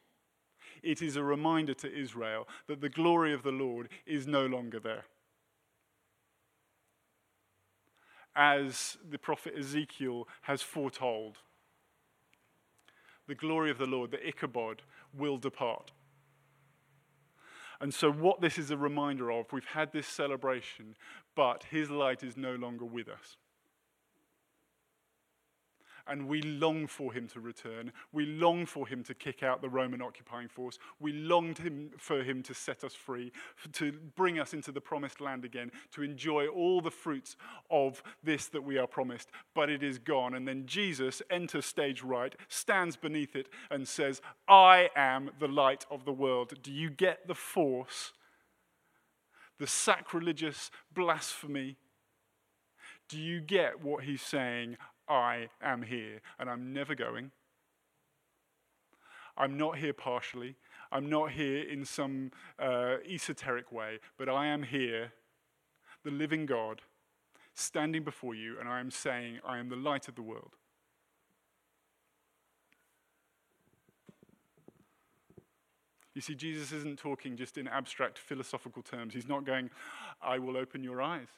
it 0.83 1.01
is 1.01 1.15
a 1.15 1.23
reminder 1.23 1.73
to 1.73 1.91
Israel 1.91 2.47
that 2.67 2.79
the 2.79 2.89
glory 2.89 3.33
of 3.33 3.41
the 3.41 3.51
Lord 3.51 3.89
is 4.05 4.27
no 4.27 4.45
longer 4.45 4.79
there. 4.79 5.05
As 8.35 8.97
the 9.09 9.17
prophet 9.17 9.53
Ezekiel 9.57 10.27
has 10.43 10.61
foretold, 10.61 11.39
the 13.27 13.35
glory 13.35 13.71
of 13.71 13.79
the 13.79 13.85
Lord, 13.87 14.11
the 14.11 14.25
Ichabod, 14.25 14.83
will 15.13 15.37
depart. 15.37 15.91
And 17.81 17.93
so, 17.93 18.11
what 18.11 18.41
this 18.41 18.57
is 18.59 18.69
a 18.69 18.77
reminder 18.77 19.31
of, 19.31 19.51
we've 19.51 19.65
had 19.65 19.91
this 19.91 20.07
celebration, 20.07 20.95
but 21.35 21.65
his 21.71 21.89
light 21.89 22.23
is 22.23 22.37
no 22.37 22.53
longer 22.53 22.85
with 22.85 23.09
us 23.09 23.37
and 26.07 26.27
we 26.27 26.41
long 26.41 26.87
for 26.87 27.13
him 27.13 27.27
to 27.29 27.39
return. 27.39 27.91
We 28.11 28.25
long 28.25 28.65
for 28.65 28.87
him 28.87 29.03
to 29.03 29.13
kick 29.13 29.43
out 29.43 29.61
the 29.61 29.69
Roman 29.69 30.01
occupying 30.01 30.47
force. 30.47 30.79
We 30.99 31.13
longed 31.13 31.57
him, 31.57 31.91
for 31.97 32.23
him 32.23 32.43
to 32.43 32.53
set 32.53 32.83
us 32.83 32.93
free, 32.93 33.31
to 33.73 33.91
bring 34.15 34.39
us 34.39 34.53
into 34.53 34.71
the 34.71 34.81
promised 34.81 35.21
land 35.21 35.45
again, 35.45 35.71
to 35.91 36.03
enjoy 36.03 36.47
all 36.47 36.81
the 36.81 36.91
fruits 36.91 37.35
of 37.69 38.01
this 38.23 38.47
that 38.47 38.63
we 38.63 38.77
are 38.77 38.87
promised. 38.87 39.29
But 39.53 39.69
it 39.69 39.83
is 39.83 39.97
gone. 39.97 40.35
And 40.35 40.47
then 40.47 40.65
Jesus 40.65 41.21
enters 41.29 41.65
stage 41.65 42.03
right, 42.03 42.35
stands 42.47 42.95
beneath 42.95 43.35
it, 43.35 43.49
and 43.69 43.87
says, 43.87 44.21
I 44.47 44.89
am 44.95 45.31
the 45.39 45.47
light 45.47 45.85
of 45.89 46.05
the 46.05 46.13
world. 46.13 46.53
Do 46.61 46.71
you 46.71 46.89
get 46.89 47.27
the 47.27 47.35
force? 47.35 48.13
The 49.59 49.67
sacrilegious 49.67 50.71
blasphemy 50.93 51.77
do 53.11 53.19
you 53.19 53.41
get 53.41 53.83
what 53.83 54.05
he's 54.05 54.21
saying? 54.21 54.77
I 55.11 55.49
am 55.61 55.83
here 55.83 56.21
and 56.39 56.49
I'm 56.49 56.73
never 56.73 56.95
going. 56.95 57.31
I'm 59.37 59.57
not 59.57 59.77
here 59.77 59.93
partially. 59.93 60.55
I'm 60.91 61.09
not 61.09 61.31
here 61.31 61.63
in 61.63 61.85
some 61.85 62.31
uh, 62.59 62.95
esoteric 63.09 63.71
way, 63.71 63.99
but 64.17 64.29
I 64.29 64.47
am 64.47 64.63
here, 64.63 65.13
the 66.03 66.11
living 66.11 66.45
God, 66.45 66.81
standing 67.53 68.03
before 68.03 68.35
you, 68.35 68.59
and 68.59 68.67
I 68.67 68.79
am 68.79 68.91
saying, 68.91 69.39
I 69.45 69.57
am 69.59 69.69
the 69.69 69.75
light 69.75 70.07
of 70.07 70.15
the 70.15 70.21
world. 70.21 70.55
You 76.13 76.21
see, 76.21 76.35
Jesus 76.35 76.73
isn't 76.73 76.99
talking 76.99 77.37
just 77.37 77.57
in 77.57 77.67
abstract 77.69 78.17
philosophical 78.17 78.81
terms. 78.81 79.13
He's 79.13 79.29
not 79.29 79.45
going, 79.45 79.69
I 80.21 80.39
will 80.39 80.57
open 80.57 80.83
your 80.83 81.01
eyes 81.01 81.29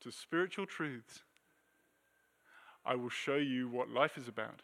to 0.00 0.10
spiritual 0.10 0.66
truths 0.66 1.22
I 2.84 2.96
will 2.96 3.08
show 3.08 3.36
you 3.36 3.68
what 3.68 3.88
life 3.88 4.16
is 4.16 4.28
about. 4.28 4.62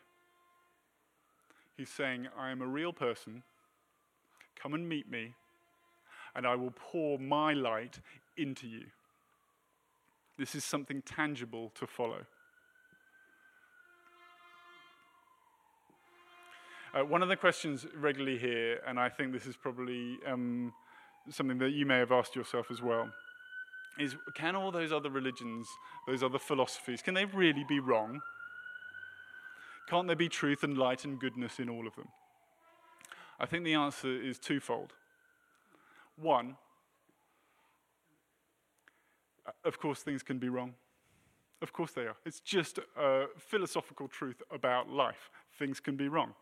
He's 1.76 1.88
saying, 1.88 2.26
I 2.36 2.50
am 2.50 2.60
a 2.60 2.66
real 2.66 2.92
person. 2.92 3.44
Come 4.60 4.74
and 4.74 4.88
meet 4.88 5.08
me, 5.08 5.34
and 6.34 6.46
I 6.46 6.56
will 6.56 6.72
pour 6.74 7.18
my 7.18 7.52
light 7.52 8.00
into 8.36 8.66
you. 8.66 8.86
This 10.36 10.54
is 10.54 10.64
something 10.64 11.02
tangible 11.02 11.70
to 11.76 11.86
follow. 11.86 12.26
Uh, 16.94 17.04
one 17.04 17.22
of 17.22 17.28
the 17.28 17.36
questions 17.36 17.86
regularly 17.94 18.38
here, 18.38 18.80
and 18.86 18.98
I 18.98 19.08
think 19.08 19.32
this 19.32 19.46
is 19.46 19.56
probably 19.56 20.18
um, 20.26 20.72
something 21.30 21.58
that 21.58 21.70
you 21.70 21.86
may 21.86 21.98
have 21.98 22.10
asked 22.10 22.34
yourself 22.34 22.70
as 22.70 22.82
well, 22.82 23.10
is 23.98 24.16
can 24.34 24.56
all 24.56 24.70
those 24.70 24.92
other 24.92 25.10
religions, 25.10 25.68
those 26.06 26.22
other 26.22 26.38
philosophies, 26.38 27.02
can 27.02 27.14
they 27.14 27.24
really 27.24 27.64
be 27.68 27.80
wrong? 27.80 28.20
Can't 29.88 30.06
there 30.06 30.16
be 30.16 30.28
truth 30.28 30.62
and 30.62 30.76
light 30.76 31.04
and 31.04 31.18
goodness 31.18 31.58
in 31.58 31.68
all 31.68 31.86
of 31.86 31.96
them? 31.96 32.08
I 33.40 33.46
think 33.46 33.64
the 33.64 33.74
answer 33.74 34.10
is 34.10 34.38
twofold. 34.38 34.92
One, 36.16 36.56
of 39.64 39.78
course, 39.78 40.02
things 40.02 40.22
can 40.22 40.38
be 40.38 40.48
wrong. 40.48 40.74
Of 41.62 41.72
course, 41.72 41.92
they 41.92 42.02
are. 42.02 42.16
It's 42.24 42.40
just 42.40 42.78
a 42.96 43.26
philosophical 43.36 44.08
truth 44.08 44.42
about 44.50 44.90
life. 44.90 45.30
Things 45.58 45.80
can 45.80 45.96
be 45.96 46.08
wrong. 46.08 46.34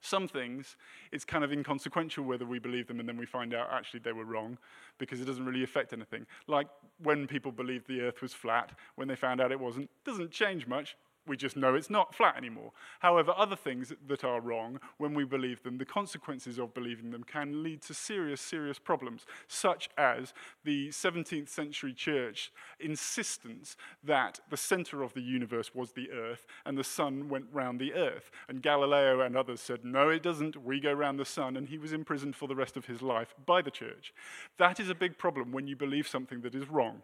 Some 0.00 0.28
things, 0.28 0.76
it's 1.10 1.24
kind 1.24 1.42
of 1.42 1.52
inconsequential 1.52 2.24
whether 2.24 2.46
we 2.46 2.58
believe 2.58 2.86
them 2.86 3.00
and 3.00 3.08
then 3.08 3.16
we 3.16 3.26
find 3.26 3.52
out 3.52 3.68
actually 3.72 4.00
they 4.00 4.12
were 4.12 4.24
wrong 4.24 4.58
because 4.98 5.20
it 5.20 5.24
doesn't 5.24 5.44
really 5.44 5.64
affect 5.64 5.92
anything. 5.92 6.26
Like 6.46 6.68
when 7.02 7.26
people 7.26 7.50
believed 7.50 7.88
the 7.88 8.02
earth 8.02 8.22
was 8.22 8.32
flat, 8.32 8.72
when 8.94 9.08
they 9.08 9.16
found 9.16 9.40
out 9.40 9.50
it 9.50 9.58
wasn't, 9.58 9.90
doesn't 10.04 10.30
change 10.30 10.66
much 10.66 10.96
we 11.28 11.36
just 11.36 11.56
know 11.56 11.74
it's 11.74 11.90
not 11.90 12.14
flat 12.14 12.36
anymore. 12.36 12.72
However, 13.00 13.32
other 13.36 13.56
things 13.56 13.92
that 14.06 14.24
are 14.24 14.40
wrong, 14.40 14.80
when 14.96 15.14
we 15.14 15.24
believe 15.24 15.62
them, 15.62 15.78
the 15.78 15.84
consequences 15.84 16.58
of 16.58 16.74
believing 16.74 17.10
them 17.10 17.24
can 17.24 17.62
lead 17.62 17.82
to 17.82 17.94
serious, 17.94 18.40
serious 18.40 18.78
problems, 18.78 19.26
such 19.46 19.88
as 19.96 20.32
the 20.64 20.88
17th 20.88 21.48
century 21.48 21.92
church 21.92 22.52
insistence 22.80 23.76
that 24.02 24.40
the 24.50 24.56
center 24.56 25.02
of 25.02 25.14
the 25.14 25.22
universe 25.22 25.74
was 25.74 25.92
the 25.92 26.10
earth 26.10 26.46
and 26.64 26.78
the 26.78 26.84
sun 26.84 27.28
went 27.28 27.46
round 27.52 27.78
the 27.78 27.94
earth. 27.94 28.30
And 28.48 28.62
Galileo 28.62 29.20
and 29.20 29.36
others 29.36 29.60
said, 29.60 29.84
no, 29.84 30.08
it 30.08 30.22
doesn't, 30.22 30.56
we 30.64 30.80
go 30.80 30.92
round 30.92 31.18
the 31.18 31.24
sun, 31.24 31.56
and 31.56 31.68
he 31.68 31.78
was 31.78 31.92
imprisoned 31.92 32.36
for 32.36 32.48
the 32.48 32.56
rest 32.56 32.76
of 32.76 32.86
his 32.86 33.02
life 33.02 33.34
by 33.46 33.62
the 33.62 33.70
church. 33.70 34.12
That 34.58 34.80
is 34.80 34.90
a 34.90 34.94
big 34.94 35.18
problem 35.18 35.52
when 35.52 35.66
you 35.66 35.76
believe 35.76 36.08
something 36.08 36.40
that 36.42 36.54
is 36.54 36.68
wrong. 36.68 37.02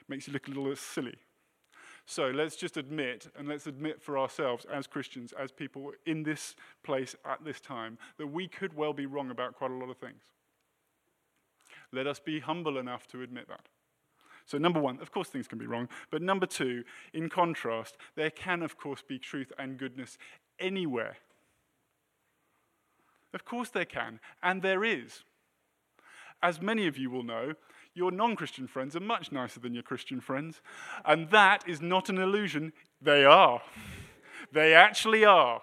It 0.00 0.08
makes 0.08 0.26
you 0.26 0.32
look 0.32 0.46
a 0.46 0.50
little 0.50 0.76
silly. 0.76 1.16
So 2.06 2.28
let's 2.28 2.56
just 2.56 2.76
admit, 2.76 3.28
and 3.38 3.46
let's 3.48 3.66
admit 3.66 4.02
for 4.02 4.18
ourselves 4.18 4.66
as 4.72 4.86
Christians, 4.86 5.32
as 5.38 5.52
people 5.52 5.92
in 6.06 6.22
this 6.22 6.56
place 6.82 7.14
at 7.24 7.44
this 7.44 7.60
time, 7.60 7.98
that 8.18 8.26
we 8.26 8.48
could 8.48 8.74
well 8.74 8.92
be 8.92 9.06
wrong 9.06 9.30
about 9.30 9.54
quite 9.54 9.70
a 9.70 9.74
lot 9.74 9.90
of 9.90 9.96
things. 9.96 10.22
Let 11.92 12.06
us 12.06 12.20
be 12.20 12.40
humble 12.40 12.78
enough 12.78 13.06
to 13.08 13.22
admit 13.22 13.48
that. 13.48 13.66
So, 14.46 14.58
number 14.58 14.80
one, 14.80 15.00
of 15.00 15.12
course, 15.12 15.28
things 15.28 15.46
can 15.46 15.58
be 15.58 15.66
wrong. 15.66 15.88
But 16.10 16.22
number 16.22 16.46
two, 16.46 16.82
in 17.12 17.28
contrast, 17.28 17.96
there 18.16 18.30
can, 18.30 18.62
of 18.62 18.76
course, 18.76 19.02
be 19.06 19.18
truth 19.18 19.52
and 19.58 19.78
goodness 19.78 20.18
anywhere. 20.58 21.18
Of 23.32 23.44
course, 23.44 23.70
there 23.70 23.84
can, 23.84 24.18
and 24.42 24.62
there 24.62 24.82
is. 24.82 25.22
As 26.42 26.60
many 26.60 26.86
of 26.86 26.96
you 26.96 27.10
will 27.10 27.22
know, 27.22 27.54
your 27.94 28.10
non 28.10 28.36
Christian 28.36 28.66
friends 28.66 28.94
are 28.96 29.00
much 29.00 29.32
nicer 29.32 29.60
than 29.60 29.74
your 29.74 29.82
Christian 29.82 30.20
friends. 30.20 30.60
And 31.04 31.30
that 31.30 31.68
is 31.68 31.80
not 31.80 32.08
an 32.08 32.18
illusion. 32.18 32.72
They 33.00 33.24
are. 33.24 33.62
they 34.52 34.74
actually 34.74 35.24
are. 35.24 35.62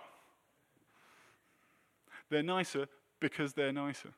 They're 2.30 2.44
nicer 2.44 2.88
because 3.20 3.54
they're 3.54 3.72
nicer. 3.72 4.10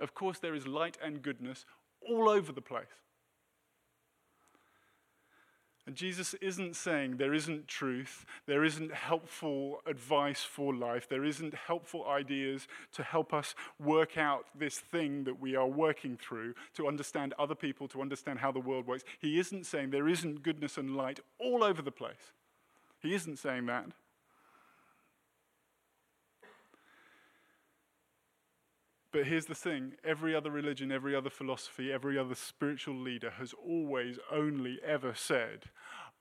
Of 0.00 0.14
course, 0.14 0.38
there 0.38 0.54
is 0.54 0.66
light 0.66 0.98
and 1.02 1.22
goodness 1.22 1.66
all 2.00 2.28
over 2.28 2.52
the 2.52 2.62
place. 2.62 3.03
And 5.86 5.94
Jesus 5.94 6.32
isn't 6.40 6.76
saying 6.76 7.18
there 7.18 7.34
isn't 7.34 7.68
truth, 7.68 8.24
there 8.46 8.64
isn't 8.64 8.94
helpful 8.94 9.82
advice 9.86 10.42
for 10.42 10.74
life, 10.74 11.08
there 11.08 11.24
isn't 11.24 11.54
helpful 11.54 12.06
ideas 12.08 12.66
to 12.92 13.02
help 13.02 13.34
us 13.34 13.54
work 13.78 14.16
out 14.16 14.46
this 14.58 14.78
thing 14.78 15.24
that 15.24 15.38
we 15.38 15.54
are 15.56 15.66
working 15.66 16.16
through, 16.16 16.54
to 16.74 16.88
understand 16.88 17.34
other 17.38 17.54
people, 17.54 17.86
to 17.88 18.00
understand 18.00 18.38
how 18.38 18.50
the 18.50 18.60
world 18.60 18.86
works. 18.86 19.04
He 19.18 19.38
isn't 19.38 19.66
saying 19.66 19.90
there 19.90 20.08
isn't 20.08 20.42
goodness 20.42 20.78
and 20.78 20.96
light 20.96 21.20
all 21.38 21.62
over 21.62 21.82
the 21.82 21.92
place. 21.92 22.32
He 23.00 23.12
isn't 23.14 23.38
saying 23.38 23.66
that. 23.66 23.88
But 29.14 29.26
here's 29.26 29.46
the 29.46 29.54
thing 29.54 29.92
every 30.02 30.34
other 30.34 30.50
religion, 30.50 30.90
every 30.90 31.14
other 31.14 31.30
philosophy, 31.30 31.92
every 31.92 32.18
other 32.18 32.34
spiritual 32.34 32.96
leader 32.96 33.30
has 33.30 33.54
always 33.64 34.18
only 34.28 34.80
ever 34.84 35.14
said, 35.14 35.66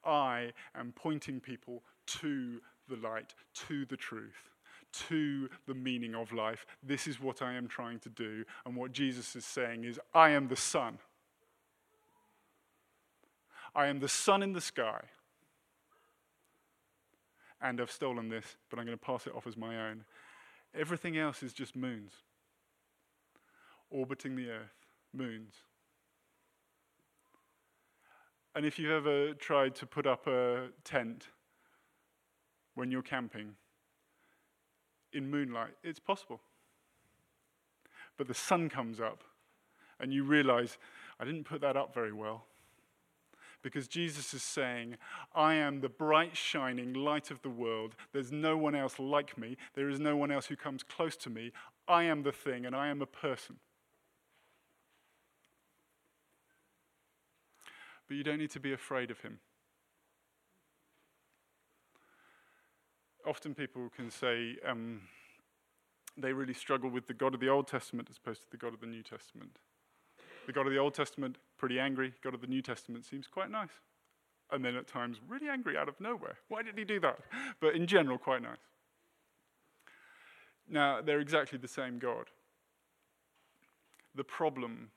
I 0.06 0.51
am 0.75 0.93
pointing 0.95 1.39
people 1.39 1.82
to 2.06 2.62
the 2.88 2.97
light, 2.97 3.34
to 3.67 3.86
the 3.86 3.97
truth, 3.97 4.51
to 5.08 5.49
the 5.65 5.73
meaning 5.73 6.13
of 6.13 6.32
life. 6.32 6.67
This 6.84 7.08
is 7.08 7.19
what 7.19 7.41
I 7.41 7.53
am 7.53 7.67
trying 7.67 7.97
to 7.97 8.10
do. 8.10 8.45
And 8.63 8.75
what 8.75 8.91
Jesus 8.91 9.36
is 9.36 9.43
saying 9.43 9.86
is, 9.86 9.99
I 10.13 10.29
am 10.29 10.47
the 10.47 10.56
sun. 10.56 10.99
I 13.73 13.88
am 13.88 14.01
the 14.01 14.08
sun 14.08 14.43
in 14.43 14.53
the 14.53 14.62
sky. 14.62 15.01
And 17.60 17.82
I've 17.82 17.89
stolen 17.89 18.29
this, 18.29 18.56
but 18.69 18.77
I'm 18.77 18.86
going 18.86 18.99
to 18.99 19.03
pass 19.03 19.25
it 19.25 19.34
off 19.34 19.47
as 19.47 19.58
my 19.58 19.89
own. 19.89 20.06
Everything 20.75 21.17
else 21.17 21.41
is 21.41 21.53
just 21.53 21.75
moons 21.75 22.12
orbiting 23.93 24.36
the 24.36 24.49
Earth, 24.49 24.73
moons. 25.13 25.53
And 28.56 28.65
if 28.65 28.77
you've 28.77 28.91
ever 28.91 29.34
tried 29.34 29.75
to 29.75 29.86
put 29.86 30.06
up 30.06 30.27
a 30.27 30.67
tent 30.84 31.27
when 32.75 32.91
you're 32.91 33.01
camping 33.01 33.56
in 35.13 35.29
moonlight, 35.29 35.75
it's 35.84 35.99
possible. 35.99 36.41
But 38.17 38.27
the 38.27 38.34
sun 38.34 38.69
comes 38.69 38.99
up, 38.99 39.23
and 39.99 40.13
you 40.13 40.23
realize, 40.23 40.77
I 41.19 41.25
didn't 41.25 41.45
put 41.45 41.62
that 41.62 41.77
up 41.77 41.93
very 41.93 42.12
well. 42.12 42.45
Because 43.63 43.88
Jesus 43.88 44.34
is 44.34 44.43
saying, 44.43 44.97
I 45.34 45.53
am 45.56 45.79
the 45.79 45.89
bright, 45.89 46.36
shining 46.36 46.93
light 46.93 47.32
of 47.32 47.41
the 47.41 47.49
world. 47.49 47.95
There's 48.12 48.32
no 48.32 48.58
one 48.58 48.75
else 48.75 48.99
like 48.99 49.38
me. 49.38 49.56
There 49.73 49.89
is 49.89 49.99
no 49.99 50.17
one 50.17 50.32
else 50.32 50.47
who 50.47 50.56
comes 50.56 50.84
close 50.84 51.15
to 51.17 51.29
me. 51.29 51.51
I 51.88 52.03
am 52.03 52.23
the 52.23 52.32
thing, 52.32 52.65
and 52.65 52.75
I 52.75 52.89
am 52.89 53.01
a 53.01 53.08
person. 53.08 53.56
But 58.13 58.17
you 58.19 58.23
don't 58.23 58.38
need 58.38 58.52
to 58.52 58.60
be 58.60 58.73
afraid 58.73 59.10
of 59.10 59.21
him. 59.21 59.39
Often 63.26 63.56
people 63.56 63.89
can 63.89 64.12
say 64.12 64.56
um, 64.63 65.02
they 66.15 66.32
really 66.32 66.54
struggle 66.54 66.91
with 66.91 67.08
the 67.08 67.15
God 67.15 67.34
of 67.34 67.39
the 67.39 67.49
Old 67.49 67.67
Testament 67.67 68.08
as 68.12 68.17
opposed 68.17 68.41
to 68.41 68.47
the 68.52 68.58
God 68.58 68.71
of 68.71 68.82
the 68.82 68.86
New 68.86 69.02
Testament. 69.02 69.58
The 70.45 70.54
God 70.54 70.67
of 70.67 70.73
the 70.73 70.78
Old 70.78 70.93
Testament, 70.93 71.39
pretty 71.58 71.80
angry. 71.80 72.13
God 72.23 72.36
of 72.36 72.41
the 72.41 72.45
New 72.45 72.62
Testament 72.62 73.04
seems 73.04 73.26
quite 73.26 73.49
nice. 73.49 73.82
And 74.52 74.63
then 74.63 74.76
at 74.76 74.86
times, 74.86 75.17
really 75.28 75.49
angry 75.49 75.76
out 75.76 75.89
of 75.89 75.99
nowhere. 75.99 76.38
Why 76.49 76.62
did 76.62 76.78
he 76.78 76.84
do 76.86 76.99
that? 76.99 77.17
But 77.60 77.73
in 77.73 77.88
general, 77.88 78.19
quite 78.19 78.43
nice. 78.43 78.62
Now, 80.69 81.02
they're 81.02 81.19
exactly 81.19 81.58
the 81.58 81.67
same 81.67 81.97
God. 81.97 82.28
The 84.13 84.23
problem 84.23 84.91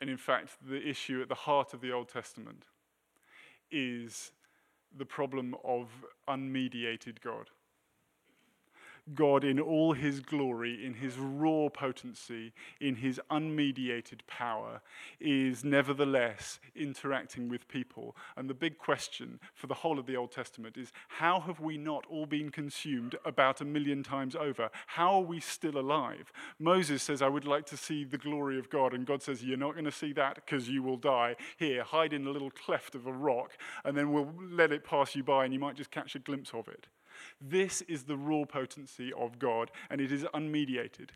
and 0.00 0.10
in 0.10 0.16
fact, 0.16 0.50
the 0.68 0.86
issue 0.86 1.22
at 1.22 1.28
the 1.28 1.34
heart 1.34 1.72
of 1.74 1.80
the 1.80 1.92
Old 1.92 2.08
Testament 2.08 2.64
is 3.70 4.32
the 4.96 5.06
problem 5.06 5.54
of 5.64 5.88
unmediated 6.28 7.20
God. 7.20 7.50
God 9.14 9.44
in 9.44 9.60
all 9.60 9.92
his 9.92 10.20
glory, 10.20 10.84
in 10.84 10.94
his 10.94 11.16
raw 11.18 11.68
potency, 11.68 12.52
in 12.80 12.96
his 12.96 13.20
unmediated 13.30 14.26
power, 14.26 14.80
is 15.20 15.64
nevertheless 15.64 16.58
interacting 16.74 17.48
with 17.48 17.68
people. 17.68 18.16
And 18.36 18.50
the 18.50 18.54
big 18.54 18.78
question 18.78 19.38
for 19.54 19.68
the 19.68 19.74
whole 19.74 19.98
of 19.98 20.06
the 20.06 20.16
Old 20.16 20.32
Testament 20.32 20.76
is 20.76 20.92
how 21.08 21.40
have 21.40 21.60
we 21.60 21.78
not 21.78 22.04
all 22.10 22.26
been 22.26 22.50
consumed 22.50 23.16
about 23.24 23.60
a 23.60 23.64
million 23.64 24.02
times 24.02 24.34
over? 24.34 24.70
How 24.86 25.14
are 25.14 25.20
we 25.20 25.40
still 25.40 25.78
alive? 25.78 26.32
Moses 26.58 27.02
says, 27.02 27.22
I 27.22 27.28
would 27.28 27.46
like 27.46 27.66
to 27.66 27.76
see 27.76 28.04
the 28.04 28.18
glory 28.18 28.58
of 28.58 28.70
God. 28.70 28.92
And 28.92 29.06
God 29.06 29.22
says, 29.22 29.44
You're 29.44 29.56
not 29.56 29.72
going 29.72 29.84
to 29.84 29.92
see 29.92 30.12
that 30.14 30.34
because 30.34 30.68
you 30.68 30.82
will 30.82 30.96
die. 30.96 31.36
Here, 31.56 31.84
hide 31.84 32.12
in 32.12 32.26
a 32.26 32.30
little 32.30 32.50
cleft 32.50 32.94
of 32.94 33.06
a 33.06 33.12
rock, 33.12 33.52
and 33.84 33.96
then 33.96 34.12
we'll 34.12 34.32
let 34.50 34.72
it 34.72 34.84
pass 34.84 35.14
you 35.14 35.22
by, 35.22 35.44
and 35.44 35.54
you 35.54 35.60
might 35.60 35.76
just 35.76 35.90
catch 35.90 36.14
a 36.14 36.18
glimpse 36.18 36.50
of 36.52 36.68
it. 36.68 36.86
This 37.40 37.82
is 37.82 38.04
the 38.04 38.16
raw 38.16 38.44
potency 38.44 39.12
of 39.12 39.38
God, 39.38 39.70
and 39.90 40.00
it 40.00 40.12
is 40.12 40.24
unmediated. 40.34 41.10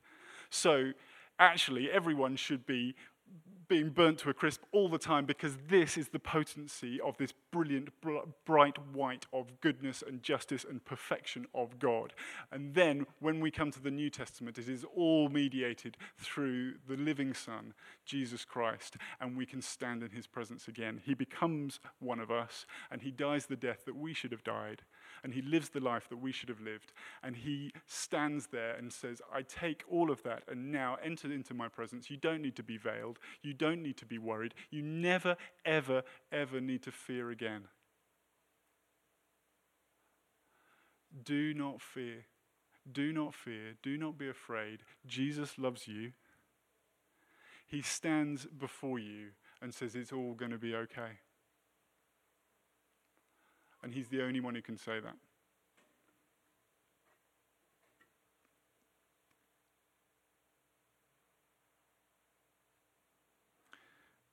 So, 0.51 0.93
actually, 1.39 1.91
everyone 1.91 2.37
should 2.37 2.67
be 2.67 2.95
being 3.71 3.91
burnt 3.91 4.19
to 4.19 4.29
a 4.29 4.35
crisp 4.35 4.63
all 4.73 4.89
the 4.89 4.99
time 4.99 5.25
because 5.25 5.57
this 5.69 5.97
is 5.97 6.09
the 6.09 6.19
potency 6.19 7.01
of 7.01 7.17
this 7.19 7.33
brilliant, 7.53 7.89
br- 8.01 8.19
bright 8.45 8.77
white 8.93 9.27
of 9.33 9.61
goodness 9.61 10.03
and 10.05 10.25
justice 10.25 10.67
and 10.69 10.85
perfection 10.85 11.47
of 11.55 11.79
God. 11.79 12.13
And 12.51 12.75
then 12.75 13.07
when 13.21 13.39
we 13.39 13.53
come 13.53 13.71
to 13.71 13.81
the 13.81 13.93
New 13.93 14.11
Testament, 14.11 14.59
it 14.59 14.69
is 14.69 14.85
all 14.97 15.29
mediated 15.29 15.97
through 16.19 16.75
the 16.89 16.97
living 16.97 17.33
Son, 17.33 17.73
Jesus 18.05 18.45
Christ, 18.45 18.97
and 19.21 19.37
we 19.37 19.47
can 19.47 19.63
stand 19.63 20.03
in 20.03 20.11
his 20.11 20.27
presence 20.27 20.67
again. 20.67 21.01
He 21.05 21.15
becomes 21.15 21.79
one 22.01 22.19
of 22.19 22.29
us, 22.33 22.67
and 22.91 23.03
he 23.03 23.13
dies 23.13 23.47
the 23.47 23.55
death 23.55 23.85
that 23.87 23.97
we 23.97 24.13
should 24.13 24.33
have 24.33 24.43
died 24.43 24.83
and 25.23 25.35
he 25.35 25.43
lives 25.43 25.69
the 25.69 25.81
life 25.81 26.09
that 26.09 26.19
we 26.19 26.33
should 26.33 26.49
have 26.49 26.61
lived. 26.61 26.93
And 27.23 27.37
he 27.37 27.73
stands 27.87 28.49
there 28.49 28.75
and 28.75 28.93
says, 28.93 29.21
I 29.33 29.43
take 29.43 29.85
all 29.91 30.11
of 30.11 30.23
that 30.23 30.45
and 30.49 30.73
now 30.73 30.97
enter 31.03 31.33
into 31.33 31.55
my 31.55 31.69
presence. 31.69 32.11
You 32.11 32.17
don't 32.17 32.43
need 32.43 32.57
to 32.57 32.63
be 32.63 32.77
veiled. 32.77 33.19
You 33.43 33.55
don't 33.55 33.83
need 33.83 33.97
to 33.99 34.07
be 34.07 34.19
worried. 34.19 34.55
You 34.71 34.83
never, 34.83 35.37
ever, 35.65 36.03
ever 36.33 36.61
need 36.61 36.83
to 36.83 36.93
fear 36.93 37.31
again. 37.31 37.69
Do 41.25 41.55
not 41.55 41.81
fear. 41.81 42.27
Do 42.91 43.13
not 43.13 43.35
fear. 43.35 43.75
Do 43.83 43.97
not 43.99 44.17
be 44.17 44.29
afraid. 44.29 44.81
Jesus 45.07 45.59
loves 45.59 45.87
you. 45.89 46.13
He 47.67 47.83
stands 47.83 48.47
before 48.47 48.99
you 48.99 49.29
and 49.61 49.73
says, 49.75 49.95
It's 49.95 50.13
all 50.13 50.35
going 50.35 50.51
to 50.51 50.59
be 50.59 50.75
okay 50.75 51.19
and 53.83 53.95
he's 53.95 54.09
the 54.09 54.23
only 54.23 54.41
one 54.41 54.55
who 54.55 54.63
can 54.63 54.77
say 54.77 55.01
that. 55.01 55.17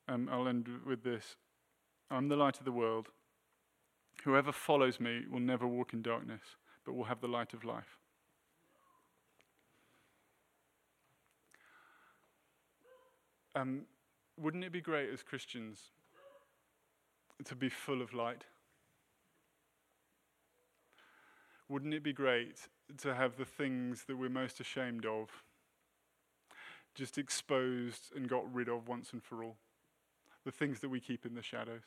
Um, 0.09 0.29
I'll 0.31 0.47
end 0.47 0.69
with 0.85 1.03
this. 1.03 1.35
I'm 2.09 2.29
the 2.29 2.37
light 2.37 2.59
of 2.59 2.65
the 2.65 2.71
world. 2.71 3.09
Whoever 4.23 4.51
follows 4.51 4.99
me 4.99 5.23
will 5.29 5.41
never 5.41 5.67
walk 5.67 5.93
in 5.93 6.01
darkness, 6.01 6.41
but 6.85 6.93
will 6.93 7.03
have 7.05 7.19
the 7.19 7.27
light 7.27 7.53
of 7.53 7.63
life. 7.63 7.97
Um, 13.55 13.81
wouldn't 14.37 14.63
it 14.63 14.71
be 14.71 14.81
great 14.81 15.09
as 15.09 15.23
Christians 15.23 15.79
to 17.43 17.55
be 17.55 17.69
full 17.69 18.01
of 18.01 18.13
light? 18.13 18.43
Wouldn't 21.69 21.93
it 21.93 22.03
be 22.03 22.13
great 22.13 22.69
to 22.99 23.13
have 23.13 23.35
the 23.35 23.45
things 23.45 24.05
that 24.07 24.17
we're 24.17 24.29
most 24.29 24.59
ashamed 24.59 25.05
of 25.05 25.43
just 26.95 27.17
exposed 27.17 28.11
and 28.15 28.29
got 28.29 28.51
rid 28.53 28.69
of 28.69 28.87
once 28.87 29.11
and 29.11 29.21
for 29.21 29.43
all? 29.43 29.57
The 30.45 30.51
things 30.51 30.79
that 30.79 30.89
we 30.89 31.01
keep 31.01 31.25
in 31.25 31.35
the 31.35 31.41
shadows. 31.41 31.83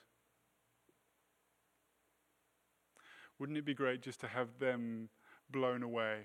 Wouldn't 3.39 3.57
it 3.57 3.65
be 3.65 3.73
great 3.73 4.03
just 4.03 4.21
to 4.21 4.29
have 4.29 4.59
them 4.59 5.09
blown 5.51 5.83
away 5.83 6.25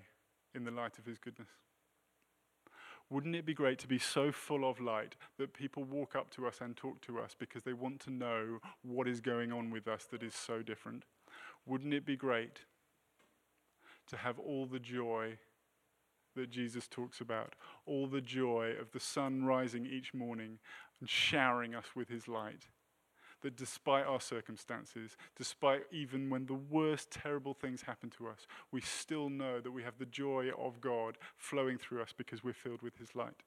in 0.53 0.65
the 0.65 0.71
light 0.71 0.99
of 0.99 1.05
His 1.05 1.17
goodness? 1.17 1.47
Wouldn't 3.09 3.35
it 3.35 3.45
be 3.45 3.53
great 3.53 3.79
to 3.79 3.87
be 3.87 3.99
so 3.99 4.33
full 4.33 4.69
of 4.69 4.81
light 4.81 5.15
that 5.37 5.53
people 5.53 5.85
walk 5.85 6.15
up 6.15 6.29
to 6.31 6.45
us 6.45 6.59
and 6.59 6.75
talk 6.75 6.99
to 7.01 7.19
us 7.19 7.35
because 7.37 7.63
they 7.63 7.71
want 7.71 8.01
to 8.01 8.09
know 8.09 8.59
what 8.81 9.07
is 9.07 9.21
going 9.21 9.53
on 9.53 9.69
with 9.69 9.87
us 9.87 10.05
that 10.11 10.23
is 10.23 10.35
so 10.35 10.61
different? 10.61 11.03
Wouldn't 11.65 11.93
it 11.93 12.05
be 12.05 12.17
great 12.17 12.61
to 14.07 14.17
have 14.17 14.39
all 14.39 14.65
the 14.65 14.79
joy 14.79 15.37
that 16.35 16.49
Jesus 16.49 16.87
talks 16.87 17.21
about, 17.21 17.55
all 17.85 18.07
the 18.07 18.21
joy 18.21 18.73
of 18.79 18.91
the 18.91 18.99
sun 18.99 19.45
rising 19.45 19.85
each 19.85 20.13
morning 20.13 20.59
and 20.99 21.09
showering 21.09 21.73
us 21.73 21.85
with 21.95 22.09
his 22.09 22.27
light. 22.27 22.67
That 23.41 23.55
despite 23.55 24.05
our 24.05 24.21
circumstances, 24.21 25.17
despite 25.37 25.83
even 25.91 26.29
when 26.29 26.45
the 26.45 26.53
worst 26.53 27.11
terrible 27.11 27.53
things 27.53 27.83
happen 27.83 28.09
to 28.17 28.27
us, 28.27 28.47
we 28.71 28.81
still 28.81 29.29
know 29.29 29.59
that 29.59 29.71
we 29.71 29.83
have 29.83 29.97
the 29.99 30.05
joy 30.05 30.49
of 30.57 30.81
God 30.81 31.17
flowing 31.37 31.77
through 31.77 32.01
us 32.01 32.13
because 32.15 32.43
we're 32.43 32.53
filled 32.53 32.81
with 32.81 32.97
his 32.97 33.13
light. 33.15 33.43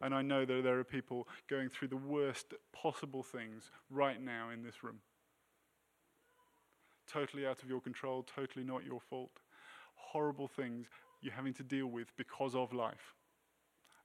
And 0.00 0.14
I 0.14 0.22
know 0.22 0.44
that 0.44 0.62
there 0.62 0.78
are 0.78 0.84
people 0.84 1.28
going 1.48 1.68
through 1.68 1.88
the 1.88 1.96
worst 1.96 2.54
possible 2.72 3.22
things 3.22 3.70
right 3.90 4.22
now 4.22 4.50
in 4.50 4.62
this 4.62 4.82
room. 4.82 5.00
Totally 7.10 7.46
out 7.46 7.62
of 7.62 7.68
your 7.68 7.80
control, 7.80 8.22
totally 8.22 8.64
not 8.64 8.84
your 8.84 9.00
fault 9.00 9.32
horrible 10.12 10.48
things 10.48 10.86
you're 11.20 11.34
having 11.34 11.54
to 11.54 11.62
deal 11.62 11.86
with 11.86 12.16
because 12.16 12.54
of 12.54 12.72
life. 12.72 13.14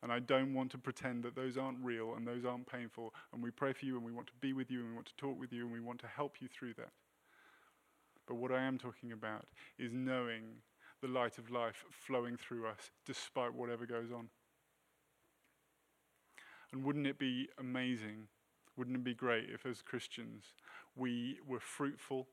And 0.01 0.11
I 0.11 0.19
don't 0.19 0.53
want 0.53 0.71
to 0.71 0.77
pretend 0.77 1.23
that 1.23 1.35
those 1.35 1.57
aren't 1.57 1.77
real 1.81 2.15
and 2.15 2.27
those 2.27 2.43
aren't 2.43 2.67
painful. 2.67 3.13
And 3.31 3.41
we 3.41 3.51
pray 3.51 3.71
for 3.71 3.85
you 3.85 3.95
and 3.95 4.05
we 4.05 4.11
want 4.11 4.27
to 4.27 4.33
be 4.41 4.51
with 4.51 4.69
you 4.69 4.81
and 4.81 4.89
we 4.89 4.95
want 4.95 5.07
to 5.07 5.15
talk 5.15 5.39
with 5.39 5.53
you 5.53 5.63
and 5.63 5.71
we 5.71 5.79
want 5.79 5.99
to 6.01 6.07
help 6.07 6.41
you 6.41 6.49
through 6.49 6.73
that. 6.73 6.89
But 8.27 8.35
what 8.35 8.51
I 8.51 8.63
am 8.63 8.77
talking 8.77 9.11
about 9.13 9.45
is 9.79 9.93
knowing 9.93 10.43
the 11.01 11.07
light 11.07 11.37
of 11.37 11.51
life 11.51 11.85
flowing 11.89 12.37
through 12.37 12.67
us 12.67 12.91
despite 13.05 13.53
whatever 13.53 13.85
goes 13.85 14.11
on. 14.11 14.29
And 16.71 16.83
wouldn't 16.83 17.07
it 17.07 17.19
be 17.19 17.47
amazing? 17.57 18.27
Wouldn't 18.75 18.97
it 18.97 19.03
be 19.03 19.13
great 19.13 19.49
if, 19.53 19.65
as 19.65 19.81
Christians, 19.81 20.53
we 20.95 21.37
were 21.47 21.59
fruitful 21.59 22.27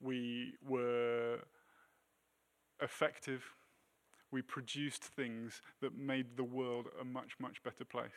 we 0.00 0.54
were 0.66 1.38
effective, 2.80 3.42
we 4.30 4.42
produced 4.42 5.04
things 5.04 5.60
that 5.80 5.96
made 5.96 6.36
the 6.36 6.44
world 6.44 6.86
a 7.00 7.04
much, 7.04 7.32
much 7.38 7.62
better 7.62 7.84
place. 7.84 8.10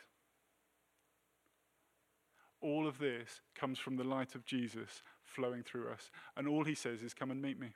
All 2.60 2.86
of 2.86 2.98
this 2.98 3.40
comes 3.54 3.78
from 3.78 3.96
the 3.96 4.04
light 4.04 4.34
of 4.34 4.46
Jesus 4.46 5.02
flowing 5.22 5.62
through 5.62 5.90
us. 5.90 6.10
And 6.36 6.48
all 6.48 6.64
he 6.64 6.74
says 6.74 7.02
is, 7.02 7.12
Come 7.12 7.30
and 7.30 7.42
meet 7.42 7.60
me. 7.60 7.74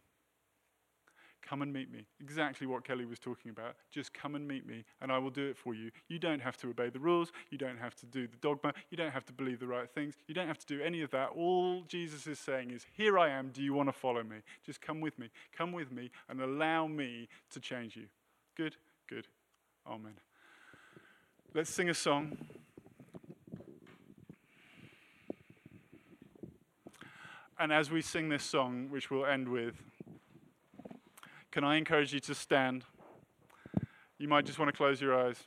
Come 1.42 1.62
and 1.62 1.72
meet 1.72 1.90
me. 1.90 2.04
Exactly 2.20 2.66
what 2.66 2.84
Kelly 2.84 3.06
was 3.06 3.18
talking 3.18 3.50
about. 3.50 3.76
Just 3.90 4.12
come 4.12 4.34
and 4.34 4.46
meet 4.46 4.66
me, 4.66 4.84
and 5.00 5.10
I 5.10 5.18
will 5.18 5.30
do 5.30 5.46
it 5.46 5.56
for 5.56 5.74
you. 5.74 5.90
You 6.08 6.18
don't 6.18 6.40
have 6.40 6.56
to 6.58 6.68
obey 6.68 6.90
the 6.90 6.98
rules. 6.98 7.32
You 7.50 7.58
don't 7.58 7.78
have 7.78 7.94
to 7.96 8.06
do 8.06 8.26
the 8.26 8.36
dogma. 8.36 8.74
You 8.90 8.96
don't 8.96 9.12
have 9.12 9.24
to 9.26 9.32
believe 9.32 9.60
the 9.60 9.66
right 9.66 9.88
things. 9.88 10.14
You 10.26 10.34
don't 10.34 10.48
have 10.48 10.58
to 10.58 10.66
do 10.66 10.82
any 10.82 11.02
of 11.02 11.10
that. 11.12 11.30
All 11.36 11.82
Jesus 11.88 12.26
is 12.26 12.38
saying 12.38 12.70
is, 12.70 12.86
Here 12.92 13.18
I 13.18 13.30
am. 13.30 13.50
Do 13.50 13.62
you 13.62 13.72
want 13.72 13.88
to 13.88 13.92
follow 13.92 14.22
me? 14.22 14.38
Just 14.64 14.80
come 14.80 15.00
with 15.00 15.18
me. 15.18 15.30
Come 15.56 15.72
with 15.72 15.90
me 15.90 16.10
and 16.28 16.40
allow 16.40 16.86
me 16.86 17.28
to 17.50 17.60
change 17.60 17.96
you. 17.96 18.06
Good? 18.56 18.76
Good. 19.08 19.26
Amen. 19.86 20.14
Let's 21.54 21.70
sing 21.70 21.88
a 21.88 21.94
song. 21.94 22.36
And 27.58 27.72
as 27.72 27.90
we 27.90 28.02
sing 28.02 28.28
this 28.28 28.44
song, 28.44 28.88
which 28.90 29.10
we'll 29.10 29.26
end 29.26 29.48
with, 29.48 29.74
can 31.58 31.64
I 31.64 31.74
encourage 31.74 32.14
you 32.14 32.20
to 32.20 32.36
stand? 32.36 32.84
You 34.16 34.28
might 34.28 34.46
just 34.46 34.60
want 34.60 34.68
to 34.68 34.76
close 34.76 35.00
your 35.00 35.18
eyes. 35.18 35.42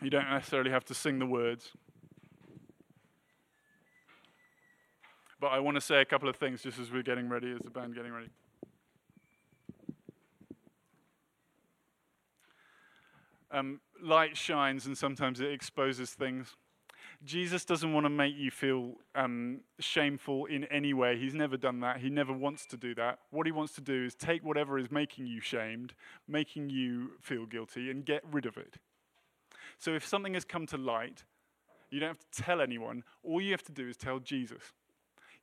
You 0.00 0.10
don't 0.10 0.30
necessarily 0.30 0.70
have 0.70 0.84
to 0.84 0.94
sing 0.94 1.18
the 1.18 1.26
words. 1.26 1.72
But 5.40 5.48
I 5.48 5.58
want 5.58 5.74
to 5.74 5.80
say 5.80 6.00
a 6.00 6.04
couple 6.04 6.28
of 6.28 6.36
things 6.36 6.62
just 6.62 6.78
as 6.78 6.92
we're 6.92 7.02
getting 7.02 7.28
ready, 7.28 7.50
as 7.50 7.58
the 7.64 7.70
band 7.70 7.96
getting 7.96 8.12
ready. 8.12 8.28
Um, 13.50 13.80
light 14.00 14.36
shines 14.36 14.86
and 14.86 14.96
sometimes 14.96 15.40
it 15.40 15.50
exposes 15.50 16.10
things. 16.10 16.54
Jesus 17.24 17.64
doesn't 17.64 17.92
want 17.92 18.06
to 18.06 18.10
make 18.10 18.36
you 18.36 18.50
feel 18.50 18.94
um, 19.14 19.60
shameful 19.80 20.46
in 20.46 20.64
any 20.64 20.94
way. 20.94 21.18
He's 21.18 21.34
never 21.34 21.56
done 21.56 21.80
that. 21.80 21.98
He 21.98 22.10
never 22.10 22.32
wants 22.32 22.64
to 22.66 22.76
do 22.76 22.94
that. 22.94 23.18
What 23.30 23.46
he 23.46 23.52
wants 23.52 23.72
to 23.74 23.80
do 23.80 24.04
is 24.04 24.14
take 24.14 24.44
whatever 24.44 24.78
is 24.78 24.90
making 24.90 25.26
you 25.26 25.40
shamed, 25.40 25.94
making 26.28 26.70
you 26.70 27.12
feel 27.20 27.44
guilty, 27.44 27.90
and 27.90 28.04
get 28.04 28.22
rid 28.30 28.46
of 28.46 28.56
it. 28.56 28.76
So 29.78 29.94
if 29.94 30.06
something 30.06 30.34
has 30.34 30.44
come 30.44 30.66
to 30.66 30.76
light, 30.76 31.24
you 31.90 31.98
don't 32.00 32.10
have 32.10 32.18
to 32.18 32.42
tell 32.42 32.60
anyone. 32.60 33.02
All 33.24 33.40
you 33.40 33.50
have 33.50 33.64
to 33.64 33.72
do 33.72 33.88
is 33.88 33.96
tell 33.96 34.20
Jesus. 34.20 34.72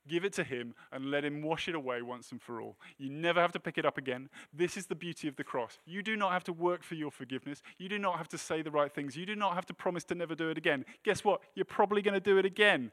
Give 0.08 0.24
it 0.24 0.32
to 0.34 0.44
Him 0.44 0.74
and 0.92 1.10
let 1.10 1.24
Him 1.24 1.42
wash 1.42 1.68
it 1.68 1.74
away 1.74 2.02
once 2.02 2.32
and 2.32 2.40
for 2.40 2.60
all. 2.60 2.76
You 2.98 3.10
never 3.10 3.40
have 3.40 3.52
to 3.52 3.60
pick 3.60 3.78
it 3.78 3.84
up 3.84 3.98
again. 3.98 4.28
This 4.52 4.76
is 4.76 4.86
the 4.86 4.94
beauty 4.94 5.28
of 5.28 5.36
the 5.36 5.44
cross. 5.44 5.78
You 5.86 6.02
do 6.02 6.16
not 6.16 6.32
have 6.32 6.44
to 6.44 6.52
work 6.52 6.82
for 6.82 6.94
your 6.94 7.10
forgiveness. 7.10 7.62
You 7.78 7.88
do 7.88 7.98
not 7.98 8.18
have 8.18 8.28
to 8.28 8.38
say 8.38 8.62
the 8.62 8.70
right 8.70 8.92
things. 8.92 9.16
You 9.16 9.26
do 9.26 9.36
not 9.36 9.54
have 9.54 9.66
to 9.66 9.74
promise 9.74 10.04
to 10.04 10.14
never 10.14 10.34
do 10.34 10.50
it 10.50 10.58
again. 10.58 10.84
Guess 11.04 11.24
what? 11.24 11.40
You're 11.54 11.64
probably 11.64 12.02
going 12.02 12.14
to 12.14 12.20
do 12.20 12.38
it 12.38 12.44
again. 12.44 12.92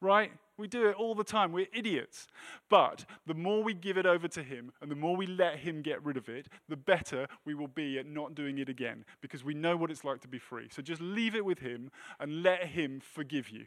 Right? 0.00 0.32
We 0.58 0.68
do 0.68 0.88
it 0.88 0.96
all 0.96 1.14
the 1.14 1.24
time. 1.24 1.52
We're 1.52 1.68
idiots. 1.72 2.26
But 2.68 3.04
the 3.26 3.34
more 3.34 3.62
we 3.62 3.74
give 3.74 3.96
it 3.96 4.06
over 4.06 4.28
to 4.28 4.42
Him 4.42 4.72
and 4.80 4.90
the 4.90 4.96
more 4.96 5.16
we 5.16 5.26
let 5.26 5.58
Him 5.58 5.82
get 5.82 6.04
rid 6.04 6.16
of 6.16 6.28
it, 6.28 6.48
the 6.68 6.76
better 6.76 7.26
we 7.44 7.54
will 7.54 7.68
be 7.68 7.98
at 7.98 8.06
not 8.06 8.34
doing 8.34 8.58
it 8.58 8.68
again 8.68 9.04
because 9.20 9.44
we 9.44 9.54
know 9.54 9.76
what 9.76 9.90
it's 9.90 10.04
like 10.04 10.20
to 10.20 10.28
be 10.28 10.38
free. 10.38 10.68
So 10.70 10.82
just 10.82 11.00
leave 11.00 11.34
it 11.34 11.44
with 11.44 11.60
Him 11.60 11.90
and 12.20 12.42
let 12.42 12.66
Him 12.66 13.00
forgive 13.00 13.48
you 13.48 13.66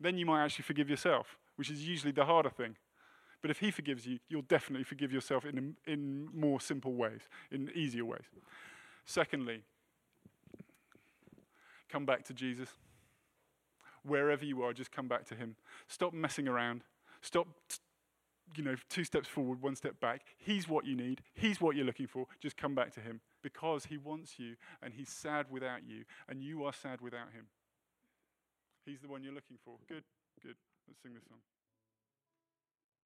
then 0.00 0.16
you 0.16 0.26
might 0.26 0.44
actually 0.44 0.64
forgive 0.64 0.88
yourself, 0.88 1.36
which 1.56 1.70
is 1.70 1.86
usually 1.86 2.12
the 2.12 2.24
harder 2.24 2.50
thing. 2.50 2.76
But 3.40 3.50
if 3.50 3.58
He 3.58 3.70
forgives 3.70 4.06
you, 4.06 4.18
you'll 4.28 4.42
definitely 4.42 4.84
forgive 4.84 5.12
yourself 5.12 5.44
in, 5.44 5.76
in 5.86 6.28
more 6.34 6.60
simple 6.60 6.94
ways, 6.94 7.22
in 7.50 7.70
easier 7.74 8.04
ways. 8.04 8.24
Secondly, 9.04 9.62
come 11.88 12.04
back 12.04 12.24
to 12.24 12.34
Jesus. 12.34 12.68
Wherever 14.02 14.44
you 14.44 14.62
are, 14.62 14.72
just 14.72 14.92
come 14.92 15.08
back 15.08 15.24
to 15.26 15.34
Him. 15.34 15.56
Stop 15.86 16.12
messing 16.12 16.48
around. 16.48 16.82
Stop, 17.20 17.48
you 18.56 18.62
know, 18.62 18.76
two 18.88 19.04
steps 19.04 19.28
forward, 19.28 19.60
one 19.60 19.76
step 19.76 20.00
back. 20.00 20.22
He's 20.36 20.68
what 20.68 20.84
you 20.84 20.96
need. 20.96 21.22
He's 21.34 21.60
what 21.60 21.76
you're 21.76 21.86
looking 21.86 22.06
for. 22.06 22.26
Just 22.40 22.56
come 22.56 22.74
back 22.74 22.92
to 22.94 23.00
Him 23.00 23.20
because 23.42 23.86
He 23.86 23.96
wants 23.96 24.38
you 24.38 24.56
and 24.82 24.94
He's 24.94 25.10
sad 25.10 25.46
without 25.50 25.86
you 25.86 26.04
and 26.28 26.42
you 26.42 26.64
are 26.64 26.72
sad 26.72 27.00
without 27.00 27.32
Him. 27.32 27.46
He's 28.88 29.04
the 29.04 29.08
one 29.08 29.22
you're 29.22 29.34
looking 29.34 29.58
for. 29.66 29.76
Good, 29.86 30.04
good. 30.42 30.56
Let's 30.88 31.02
sing 31.02 31.12
this 31.12 31.22
song. 31.28 31.44